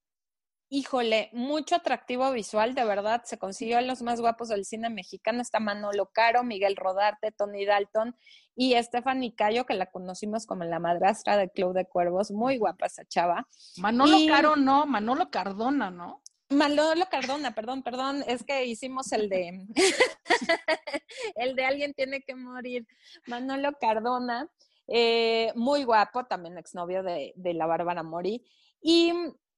híjole, 0.69 1.29
mucho 1.33 1.75
atractivo 1.75 2.31
visual, 2.31 2.73
de 2.73 2.83
verdad, 2.85 3.23
se 3.23 3.37
consiguió 3.37 3.77
a 3.77 3.81
los 3.81 4.01
más 4.01 4.19
guapos 4.19 4.49
del 4.49 4.65
cine 4.65 4.89
mexicano, 4.89 5.41
está 5.41 5.59
Manolo 5.59 6.07
Caro, 6.11 6.43
Miguel 6.43 6.75
Rodarte, 6.75 7.31
Tony 7.31 7.65
Dalton 7.65 8.15
y 8.55 8.75
Stephanie 8.81 9.35
Cayo, 9.35 9.65
que 9.65 9.73
la 9.73 9.91
conocimos 9.91 10.45
como 10.45 10.63
la 10.63 10.79
madrastra 10.79 11.37
del 11.37 11.51
Club 11.51 11.73
de 11.73 11.85
Cuervos, 11.85 12.31
muy 12.31 12.57
guapa 12.57 12.87
esa 12.87 13.05
chava. 13.05 13.47
Manolo 13.77 14.17
Caro 14.27 14.55
no, 14.55 14.85
Manolo 14.85 15.29
Cardona, 15.29 15.91
¿no? 15.91 16.21
Manolo 16.49 17.05
Cardona, 17.09 17.55
perdón, 17.55 17.81
perdón, 17.81 18.23
es 18.27 18.43
que 18.43 18.65
hicimos 18.65 19.11
el 19.11 19.29
de 19.29 19.65
el 21.35 21.55
de 21.55 21.65
alguien 21.65 21.93
tiene 21.93 22.21
que 22.21 22.35
morir. 22.35 22.87
Manolo 23.25 23.73
Cardona, 23.79 24.47
eh, 24.87 25.51
muy 25.55 25.83
guapo, 25.83 26.25
también 26.25 26.57
exnovio 26.57 27.01
de, 27.01 27.33
de 27.35 27.53
la 27.53 27.65
Bárbara 27.65 28.03
Mori. 28.03 28.45
Y 28.79 29.11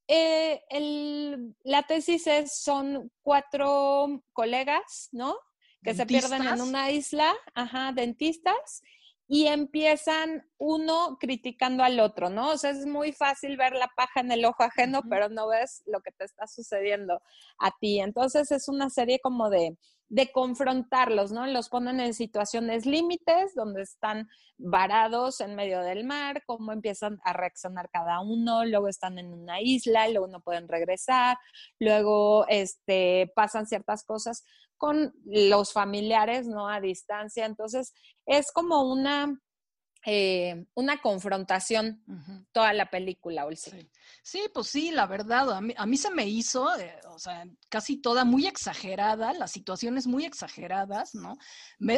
eh, 0.07 0.63
el, 0.69 1.55
la 1.63 1.83
tesis 1.83 2.27
es, 2.27 2.59
son 2.59 3.11
cuatro 3.21 4.23
colegas, 4.33 5.09
¿no? 5.11 5.35
Que 5.83 5.93
se 5.93 6.05
pierden 6.05 6.45
en 6.45 6.61
una 6.61 6.91
isla, 6.91 7.33
ajá, 7.53 7.91
dentistas, 7.93 8.83
y 9.27 9.47
empiezan 9.47 10.47
uno 10.57 11.17
criticando 11.19 11.83
al 11.83 11.99
otro, 11.99 12.29
¿no? 12.29 12.51
O 12.51 12.57
sea, 12.57 12.71
es 12.71 12.85
muy 12.85 13.11
fácil 13.11 13.57
ver 13.57 13.73
la 13.73 13.89
paja 13.95 14.21
en 14.21 14.31
el 14.31 14.45
ojo 14.45 14.63
ajeno, 14.63 15.01
pero 15.09 15.27
no 15.29 15.49
ves 15.49 15.83
lo 15.85 16.01
que 16.01 16.11
te 16.11 16.23
está 16.23 16.47
sucediendo 16.47 17.21
a 17.59 17.71
ti. 17.79 17.99
Entonces 17.99 18.51
es 18.51 18.69
una 18.69 18.89
serie 18.89 19.19
como 19.19 19.49
de, 19.49 19.77
de 20.09 20.31
confrontarlos, 20.31 21.31
¿no? 21.31 21.45
Los 21.47 21.69
ponen 21.69 21.99
en 21.99 22.13
situaciones 22.13 22.85
límites 22.85 23.53
donde 23.55 23.81
están 23.81 24.29
varados 24.57 25.41
en 25.41 25.55
medio 25.55 25.81
del 25.81 26.05
mar, 26.05 26.43
cómo 26.45 26.71
empiezan 26.71 27.19
a 27.23 27.33
reaccionar 27.33 27.89
cada 27.91 28.21
uno, 28.21 28.65
luego 28.65 28.87
están 28.87 29.19
en 29.19 29.33
una 29.33 29.61
isla, 29.61 30.07
luego 30.07 30.27
no 30.27 30.41
pueden 30.41 30.67
regresar, 30.67 31.37
luego 31.79 32.45
este, 32.47 33.31
pasan 33.35 33.67
ciertas 33.67 34.03
cosas 34.03 34.43
con 34.77 35.13
los 35.25 35.73
familiares, 35.73 36.47
¿no? 36.47 36.69
A 36.69 36.79
distancia. 36.79 37.45
Entonces, 37.45 37.93
es 38.25 38.51
como 38.51 38.89
una, 38.91 39.39
eh, 40.05 40.65
una 40.73 41.01
confrontación 41.01 42.03
toda 42.51 42.73
la 42.73 42.89
película, 42.89 43.45
Olsi. 43.45 43.71
Sí. 43.71 43.89
sí. 44.23 44.41
pues 44.53 44.67
sí, 44.67 44.91
la 44.91 45.05
verdad, 45.05 45.51
a 45.51 45.61
mí, 45.61 45.73
a 45.75 45.85
mí 45.85 45.97
se 45.97 46.11
me 46.11 46.27
hizo, 46.27 46.75
eh, 46.77 46.99
o 47.09 47.19
sea, 47.19 47.45
casi 47.69 47.97
toda 47.97 48.23
muy 48.23 48.47
exagerada, 48.47 49.33
las 49.33 49.51
situaciones 49.51 50.07
muy 50.07 50.25
exageradas, 50.25 51.15
¿no? 51.15 51.37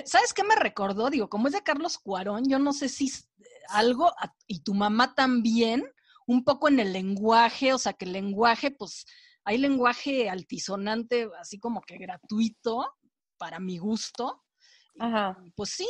¿Sabes 0.06 0.34
qué 0.34 0.44
me 0.44 0.56
recordó? 0.56 1.10
Digo, 1.10 1.30
como 1.30 1.48
es 1.48 1.54
de 1.54 1.64
Carlos 1.64 1.98
Cuarón, 1.98 2.48
yo 2.48 2.60
no 2.60 2.74
sé 2.74 2.90
si 2.90 3.08
eh, 3.08 3.44
algo, 3.70 4.12
y 4.48 4.62
tu 4.62 4.74
mamá 4.74 5.14
también, 5.14 5.84
un 6.26 6.44
poco 6.44 6.68
en 6.68 6.80
el 6.80 6.94
lenguaje, 6.94 7.74
o 7.74 7.78
sea, 7.78 7.94
que 7.94 8.06
el 8.06 8.14
lenguaje, 8.14 8.72
pues, 8.72 9.06
hay 9.44 9.58
lenguaje 9.58 10.30
altisonante, 10.30 11.28
así 11.40 11.60
como 11.60 11.82
que 11.82 11.98
gratuito, 11.98 12.86
para 13.38 13.60
mi 13.60 13.78
gusto. 13.78 14.44
Ajá. 15.00 15.38
pues 15.56 15.72
sí, 15.72 15.88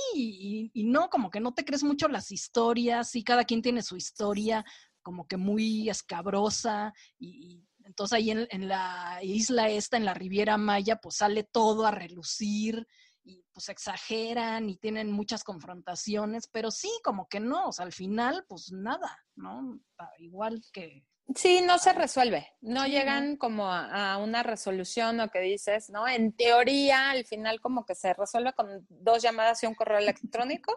y, 0.74 0.84
no, 0.84 1.10
como 1.10 1.30
que 1.30 1.40
no 1.40 1.54
te 1.54 1.66
crees 1.66 1.84
mucho 1.84 2.08
las 2.08 2.32
historias, 2.32 3.16
y 3.16 3.24
cada 3.24 3.44
quien 3.44 3.62
tiene 3.62 3.82
su 3.82 3.98
historia 3.98 4.64
como 5.02 5.28
que 5.28 5.38
muy 5.38 5.90
escabrosa, 5.90 6.94
y, 7.18 7.66
entonces 7.84 8.14
ahí 8.14 8.32
en, 8.32 8.48
en, 8.52 8.68
la 8.68 9.20
isla 9.24 9.70
esta, 9.70 9.98
en 9.98 10.06
la 10.06 10.14
Riviera 10.14 10.58
Maya, 10.58 10.98
pues 10.98 11.16
sale 11.16 11.44
todo 11.44 11.86
a 11.86 11.92
relucir, 11.92 12.86
y 13.24 13.46
pues 13.52 13.70
exageran 13.70 14.70
y 14.70 14.78
tienen 14.78 15.12
muchas 15.12 15.44
confrontaciones, 15.44 16.48
pero 16.48 16.72
sí, 16.72 16.90
como 17.04 17.28
que 17.28 17.40
no, 17.40 17.68
o 17.68 17.72
sea, 17.72 17.86
al 17.86 17.94
final, 17.94 18.46
pues 18.48 18.72
nada, 18.72 19.18
¿no? 19.36 19.80
Igual 20.18 20.62
que 20.72 21.06
Sí, 21.36 21.62
no 21.62 21.78
se 21.78 21.94
resuelve, 21.94 22.48
no 22.60 22.88
llegan 22.88 23.38
como 23.38 23.72
a, 23.72 24.18
una 24.18 24.42
resolución 24.42 25.20
o 25.20 25.30
que 25.30 25.40
dices, 25.40 25.92
¿no? 25.92 26.08
En 26.08 26.32
teoría, 26.32 27.12
al 27.12 27.24
final 27.24 27.62
como 27.62 27.86
que 27.86 27.94
se 27.94 28.14
resuelve 28.16 28.54
con 28.54 28.88
dos 28.90 29.22
llamadas 29.22 29.62
y 29.62 29.68
un 29.68 29.76
correo 29.76 30.00
electrónico, 30.00 30.76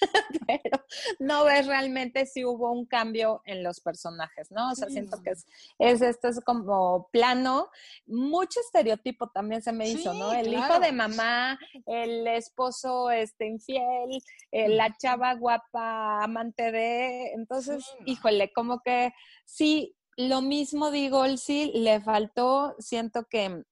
pero 0.46 0.82
no 1.18 1.44
ves 1.44 1.66
realmente 1.66 2.24
si 2.24 2.42
hubo 2.42 2.72
un 2.72 2.86
cambio 2.86 3.42
en 3.44 3.62
los 3.62 3.80
personajes, 3.80 4.50
¿no? 4.50 4.70
O 4.70 4.74
sea, 4.74 4.88
siento 4.88 5.22
que 5.22 5.30
es, 5.30 5.46
es, 5.78 6.00
esto 6.00 6.28
es 6.28 6.40
como 6.40 7.08
plano, 7.12 7.68
mucho 8.06 8.60
estereotipo 8.60 9.28
también 9.28 9.60
se 9.60 9.72
me 9.72 9.88
hizo, 9.88 10.14
¿no? 10.14 10.32
El 10.32 10.54
hijo 10.54 10.80
de 10.80 10.92
mamá, 10.92 11.58
el 11.84 12.26
esposo 12.28 13.10
este 13.10 13.46
infiel, 13.46 14.22
eh, 14.52 14.68
la 14.70 14.96
chava 14.96 15.34
guapa 15.34 16.22
amante 16.22 16.72
de, 16.72 17.32
entonces, 17.32 17.84
híjole, 18.06 18.52
como 18.54 18.80
que 18.80 19.12
sí, 19.44 19.81
lo 20.16 20.42
mismo 20.42 20.90
digo, 20.90 21.24
sí, 21.36 21.72
le 21.74 22.00
faltó, 22.00 22.74
siento 22.78 23.24
que 23.28 23.64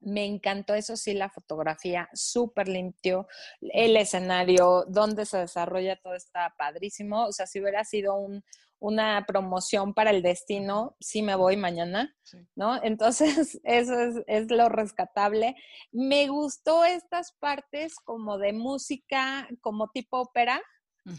me 0.00 0.24
encantó 0.24 0.74
eso 0.74 0.96
sí, 0.96 1.14
la 1.14 1.28
fotografía, 1.28 2.08
súper 2.12 2.68
limpio, 2.68 3.26
el 3.60 3.96
escenario, 3.96 4.84
donde 4.88 5.26
se 5.26 5.38
desarrolla 5.38 5.96
todo 5.96 6.14
está 6.14 6.54
padrísimo. 6.56 7.26
O 7.26 7.32
sea, 7.32 7.46
si 7.46 7.60
hubiera 7.60 7.84
sido 7.84 8.14
un, 8.14 8.44
una 8.78 9.24
promoción 9.26 9.94
para 9.94 10.10
el 10.10 10.22
destino, 10.22 10.96
sí 11.00 11.22
me 11.22 11.34
voy 11.34 11.56
mañana, 11.56 12.14
¿no? 12.54 12.80
Entonces, 12.82 13.60
eso 13.64 14.00
es, 14.00 14.16
es, 14.26 14.50
lo 14.50 14.68
rescatable. 14.68 15.56
Me 15.90 16.28
gustó 16.28 16.84
estas 16.84 17.32
partes 17.32 17.96
como 18.04 18.38
de 18.38 18.52
música, 18.52 19.48
como 19.60 19.88
tipo 19.90 20.18
ópera, 20.20 20.62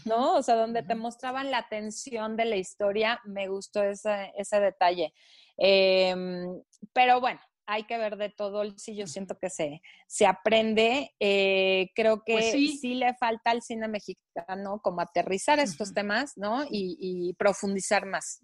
¿no? 0.04 0.34
O 0.36 0.42
sea, 0.42 0.56
donde 0.56 0.82
te 0.82 0.94
mostraban 0.94 1.50
la 1.50 1.68
tensión 1.68 2.36
de 2.36 2.44
la 2.44 2.56
historia, 2.56 3.20
me 3.24 3.48
gustó 3.48 3.82
ese, 3.82 4.32
ese 4.36 4.60
detalle. 4.60 5.12
Em, 5.56 6.62
pero 6.92 7.20
bueno, 7.20 7.40
hay 7.70 7.84
que 7.84 7.96
ver 7.98 8.16
de 8.16 8.28
todo, 8.30 8.62
sí, 8.76 8.96
yo 8.96 9.06
siento 9.06 9.38
que 9.38 9.48
se, 9.48 9.80
se 10.06 10.26
aprende. 10.26 11.14
Eh, 11.20 11.90
creo 11.94 12.22
que 12.24 12.32
Pues 12.34 12.52
sí. 12.52 12.76
sí. 12.76 12.94
le 12.94 13.14
falta 13.14 13.50
al 13.52 13.62
cine 13.62 13.86
mexicano 13.86 14.80
como 14.82 15.00
aterrizar 15.00 15.58
estos 15.60 15.94
temas, 15.94 16.36
¿no? 16.36 16.64
Y, 16.64 16.96
y 16.98 17.34
profundizar 17.34 18.06
más. 18.06 18.40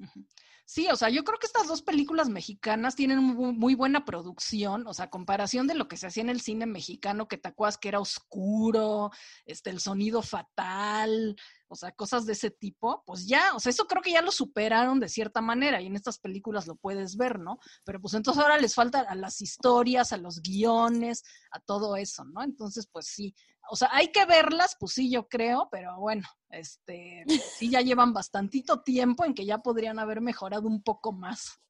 Sí, 0.68 0.88
o 0.90 0.96
sea, 0.96 1.10
yo 1.10 1.22
creo 1.22 1.38
que 1.38 1.46
estas 1.46 1.68
dos 1.68 1.82
películas 1.82 2.28
mexicanas 2.28 2.96
tienen 2.96 3.20
muy, 3.20 3.52
muy 3.52 3.74
buena 3.76 4.04
producción, 4.04 4.84
o 4.88 4.94
sea, 4.94 5.10
comparación 5.10 5.68
de 5.68 5.76
lo 5.76 5.86
que 5.86 5.96
se 5.96 6.08
hacía 6.08 6.24
en 6.24 6.28
el 6.28 6.40
cine 6.40 6.66
mexicano, 6.66 7.28
que 7.28 7.38
te 7.38 7.48
acuerdas 7.48 7.78
que 7.78 7.86
era 7.88 8.00
oscuro, 8.00 9.12
este, 9.44 9.70
el 9.70 9.78
sonido 9.78 10.22
fatal, 10.22 11.36
o 11.68 11.76
sea, 11.76 11.92
cosas 11.92 12.26
de 12.26 12.32
ese 12.32 12.50
tipo, 12.50 13.02
pues 13.06 13.26
ya, 13.26 13.54
o 13.54 13.60
sea, 13.60 13.70
eso 13.70 13.86
creo 13.86 14.02
que 14.02 14.12
ya 14.12 14.22
lo 14.22 14.30
superaron 14.30 15.00
de 15.00 15.08
cierta 15.08 15.40
manera 15.40 15.80
y 15.80 15.86
en 15.86 15.96
estas 15.96 16.18
películas 16.18 16.66
lo 16.66 16.76
puedes 16.76 17.16
ver, 17.16 17.38
¿no? 17.38 17.58
Pero 17.84 18.00
pues 18.00 18.14
entonces 18.14 18.42
ahora 18.42 18.58
les 18.58 18.74
falta 18.74 19.00
a 19.00 19.14
las 19.14 19.40
historias, 19.40 20.12
a 20.12 20.16
los 20.16 20.40
guiones, 20.40 21.22
a 21.50 21.60
todo 21.60 21.96
eso, 21.96 22.24
¿no? 22.24 22.42
Entonces, 22.42 22.88
pues 22.90 23.06
sí, 23.06 23.34
o 23.68 23.76
sea, 23.76 23.88
hay 23.92 24.08
que 24.08 24.24
verlas, 24.24 24.76
pues 24.78 24.92
sí, 24.92 25.10
yo 25.10 25.28
creo, 25.28 25.68
pero 25.70 25.98
bueno, 25.98 26.26
este, 26.50 27.24
sí 27.58 27.70
ya 27.70 27.80
llevan 27.80 28.12
bastantito 28.12 28.82
tiempo 28.82 29.24
en 29.24 29.34
que 29.34 29.44
ya 29.44 29.58
podrían 29.58 29.98
haber 29.98 30.20
mejorado 30.20 30.68
un 30.68 30.82
poco 30.82 31.12
más. 31.12 31.60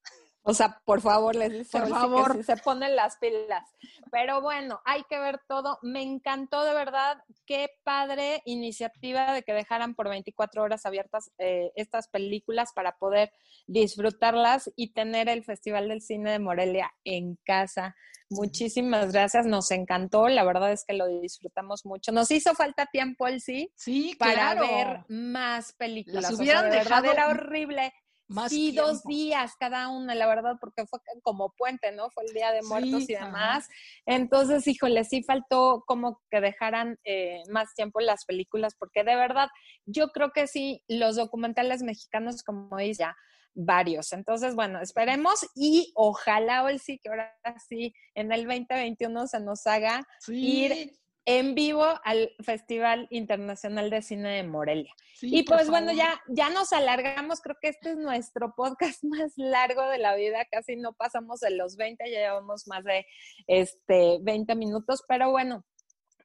O 0.49 0.55
sea, 0.55 0.81
por 0.85 1.01
favor, 1.01 1.35
les 1.35 1.51
dice 1.51 1.77
Por 1.81 1.89
favor. 1.89 2.37
sí 2.37 2.45
se 2.45 2.57
ponen 2.59 2.95
las 2.95 3.17
pilas. 3.17 3.65
Pero 4.13 4.41
bueno, 4.41 4.81
hay 4.85 5.03
que 5.11 5.19
ver 5.19 5.41
todo. 5.49 5.81
Me 5.83 6.03
encantó 6.03 6.63
de 6.63 6.73
verdad. 6.73 7.19
Qué 7.47 7.69
padre 7.83 8.43
iniciativa 8.45 9.33
de 9.33 9.43
que 9.43 9.53
dejaran 9.53 9.97
por 9.97 10.09
24 10.09 10.63
horas 10.63 10.87
abiertas 10.87 11.33
eh, 11.39 11.73
estas 11.75 12.07
películas 12.09 12.71
para 12.75 12.93
poder 12.93 13.33
disfrutarlas 13.67 14.71
y 14.77 14.93
tener 14.93 15.29
el 15.29 15.43
Festival 15.43 15.89
del 15.89 16.01
Cine 16.01 16.31
de 16.31 16.39
Morelia 16.39 16.93
en 17.03 17.37
casa. 17.45 17.97
Muchísimas 18.31 19.13
gracias, 19.13 19.47
nos 19.47 19.71
encantó. 19.73 20.29
La 20.29 20.45
verdad 20.45 20.71
es 20.73 20.85
que 20.87 20.95
lo 20.95 21.07
disfrutamos 21.07 21.85
mucho. 21.85 22.13
Nos 22.13 22.31
hizo 22.31 22.55
falta 22.55 22.87
tiempo, 22.87 23.27
el 23.27 23.41
sí, 23.41 23.73
Sí, 23.77 24.15
para 24.19 24.53
claro. 24.55 24.61
ver 24.61 25.05
más 25.09 25.73
películas. 25.73 26.23
Las 26.23 26.33
O 26.33 26.37
sea, 26.37 26.43
hubieran 26.45 26.71
de 26.71 26.77
verdad 26.77 27.03
dejado 27.03 27.13
era 27.13 27.29
horrible. 27.29 27.93
Más 28.29 28.51
sí, 28.51 28.73
dos 28.73 29.05
días 29.05 29.53
cada 29.59 29.89
una, 29.89 30.15
la 30.15 30.27
verdad, 30.27 30.57
porque 30.61 30.85
fue 30.87 30.99
como 31.23 31.51
puente, 31.57 31.93
¿no? 31.93 32.11
Fue 32.11 32.25
el 32.25 32.33
Día 32.35 32.51
de 32.53 32.63
Muertos 32.63 33.05
Sí, 33.05 33.13
y 33.13 33.15
ajá. 33.15 33.27
demás. 33.27 33.69
Entonces, 34.05 34.67
híjole, 34.67 35.05
sí 35.05 35.23
faltó 35.23 35.85
como 35.87 36.21
que 36.31 36.41
dejaran 36.41 36.99
eh, 37.05 37.43
más 37.51 37.75
tiempo 37.75 38.01
las 38.01 38.25
películas, 38.25 38.75
porque 38.79 39.05
de 39.05 39.17
verdad, 39.17 39.49
yo 39.85 40.09
creo 40.09 40.31
que 40.33 40.47
sí, 40.47 40.83
los 40.89 41.17
documentales 41.17 41.83
mexicanos, 41.83 42.43
como 42.43 42.77
dice 42.79 43.01
ya, 43.05 43.17
varios. 43.55 44.13
Entonces, 44.13 44.55
bueno, 44.55 44.81
esperemos 44.81 45.47
y 45.55 45.93
ojalá, 45.95 46.65
hoy 46.65 46.79
sí, 46.79 46.99
que 47.03 47.09
ahora 47.11 47.35
sí, 47.69 47.95
en 48.15 48.33
el 48.33 48.45
2021 48.47 49.27
se 49.29 49.41
nos 49.41 49.67
haga 49.67 50.03
Sí, 50.19 50.67
ir 50.67 50.91
en 51.27 51.57
vivo 51.57 51.85
al 52.05 52.33
Festival 52.41 53.09
Internacional 53.11 53.91
de 53.91 54.01
Cine 54.01 54.29
de 54.29 54.45
Morelia. 54.45 54.95
sí, 55.15 55.29
Y 55.39 55.43
pues 55.43 55.69
bueno, 55.69 55.93
ya, 55.93 56.23
ya 56.29 56.51
nos 56.51 56.73
alargamos, 56.73 57.41
creo 57.41 57.57
que 57.61 57.69
este 57.69 57.91
es 57.91 57.97
nuestro 57.97 58.55
podcast 58.55 59.03
más 59.05 59.33
largo 59.37 59.87
de 59.89 59.99
la 59.99 60.15
vida, 60.15 60.47
casi 60.51 60.77
no 60.77 60.95
pasamos 60.95 61.41
de 61.41 61.51
los 61.51 61.77
20, 61.77 62.11
ya 62.11 62.21
llevamos 62.21 62.69
más 62.69 62.85
de 62.85 63.07
este 63.49 64.19
20 64.23 64.55
minutos, 64.55 65.03
pero 65.09 65.33
bueno, 65.33 65.65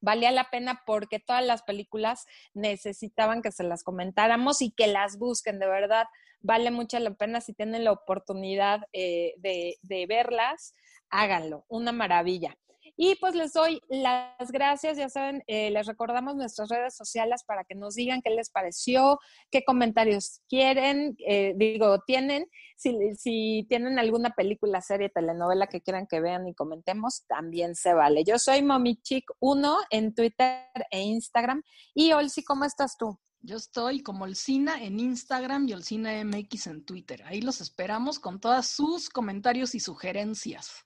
valía 0.01 0.29
la 0.31 0.51
pena 0.51 0.83
porque 0.85 1.19
todas 1.19 1.45
las 1.45 1.63
películas 1.63 2.27
necesitaban 2.53 3.41
que 3.41 3.51
se 3.51 3.63
las 3.63 3.83
comentáramos 3.83 4.61
y 4.61 4.71
que 4.71 4.85
las 4.85 5.17
busquen, 5.17 5.57
de 5.57 5.67
verdad, 5.67 6.05
vale 6.41 6.69
mucho 6.69 6.99
la 6.99 7.11
pena 7.15 7.41
si 7.41 7.53
tienen 7.53 7.85
la 7.85 7.91
oportunidad 7.91 8.81
eh, 8.93 9.33
de, 9.37 9.77
de 9.81 10.05
verlas, 10.05 10.75
háganlo, 11.09 11.65
una 11.69 11.91
maravilla. 11.91 12.55
Y 13.03 13.15
pues 13.15 13.33
les 13.33 13.53
doy 13.53 13.81
las 13.89 14.51
gracias, 14.51 14.95
ya 14.95 15.09
saben, 15.09 15.43
eh, 15.47 15.71
les 15.71 15.87
recordamos 15.87 16.35
nuestras 16.35 16.69
redes 16.69 16.95
sociales 16.95 17.43
para 17.43 17.63
que 17.63 17.73
nos 17.73 17.95
digan 17.95 18.21
qué 18.21 18.29
les 18.29 18.51
pareció, 18.51 19.17
qué 19.49 19.63
comentarios 19.63 20.41
quieren, 20.47 21.15
eh, 21.27 21.55
digo, 21.55 21.97
tienen, 22.05 22.45
si, 22.77 23.65
tienen 23.67 23.97
alguna 23.97 24.35
película, 24.35 24.81
serie, 24.81 25.09
telenovela 25.09 25.65
que 25.65 25.81
quieran 25.81 26.05
que 26.05 26.19
vean 26.19 26.47
y 26.47 26.53
comentemos, 26.53 27.25
también 27.25 27.73
se 27.73 27.95
vale. 27.95 28.23
Yo 28.23 28.37
soy 28.37 28.59
MomiChic1 28.59 29.77
en 29.89 30.13
Twitter 30.13 30.67
e 30.91 31.01
Instagram. 31.01 31.63
Y 31.95 32.11
Olsi, 32.11 32.43
¿cómo 32.43 32.65
estás 32.65 32.97
tú? 32.99 33.19
Yo 33.39 33.57
estoy 33.57 34.03
como 34.03 34.25
Olcina 34.25 34.79
en 34.79 34.99
Instagram 34.99 35.67
y 35.67 35.73
Olcina 35.73 36.23
MX 36.23 36.67
en 36.67 36.85
Twitter. 36.85 37.23
Ahí 37.25 37.41
los 37.41 37.61
esperamos 37.61 38.19
con 38.19 38.39
todas 38.39 38.67
sus 38.67 39.09
comentarios 39.09 39.73
y 39.73 39.79
sugerencias. 39.79 40.85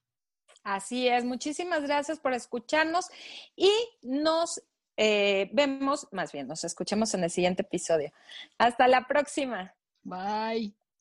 Así 0.65 1.07
es, 1.07 1.23
muchísimas 1.23 1.83
gracias 1.83 2.19
por 2.19 2.33
escucharnos 2.33 3.07
y 3.55 3.71
nos 4.01 4.63
eh, 4.97 5.47
vemos, 5.53 6.07
más 6.11 6.31
bien, 6.31 6.47
nos 6.47 6.63
escuchamos 6.63 7.13
en 7.13 7.23
el 7.23 7.29
siguiente 7.29 7.61
episodio. 7.61 8.11
Hasta 8.57 8.87
la 8.87 9.05
próxima. 9.07 9.75
Bye. 10.01 10.75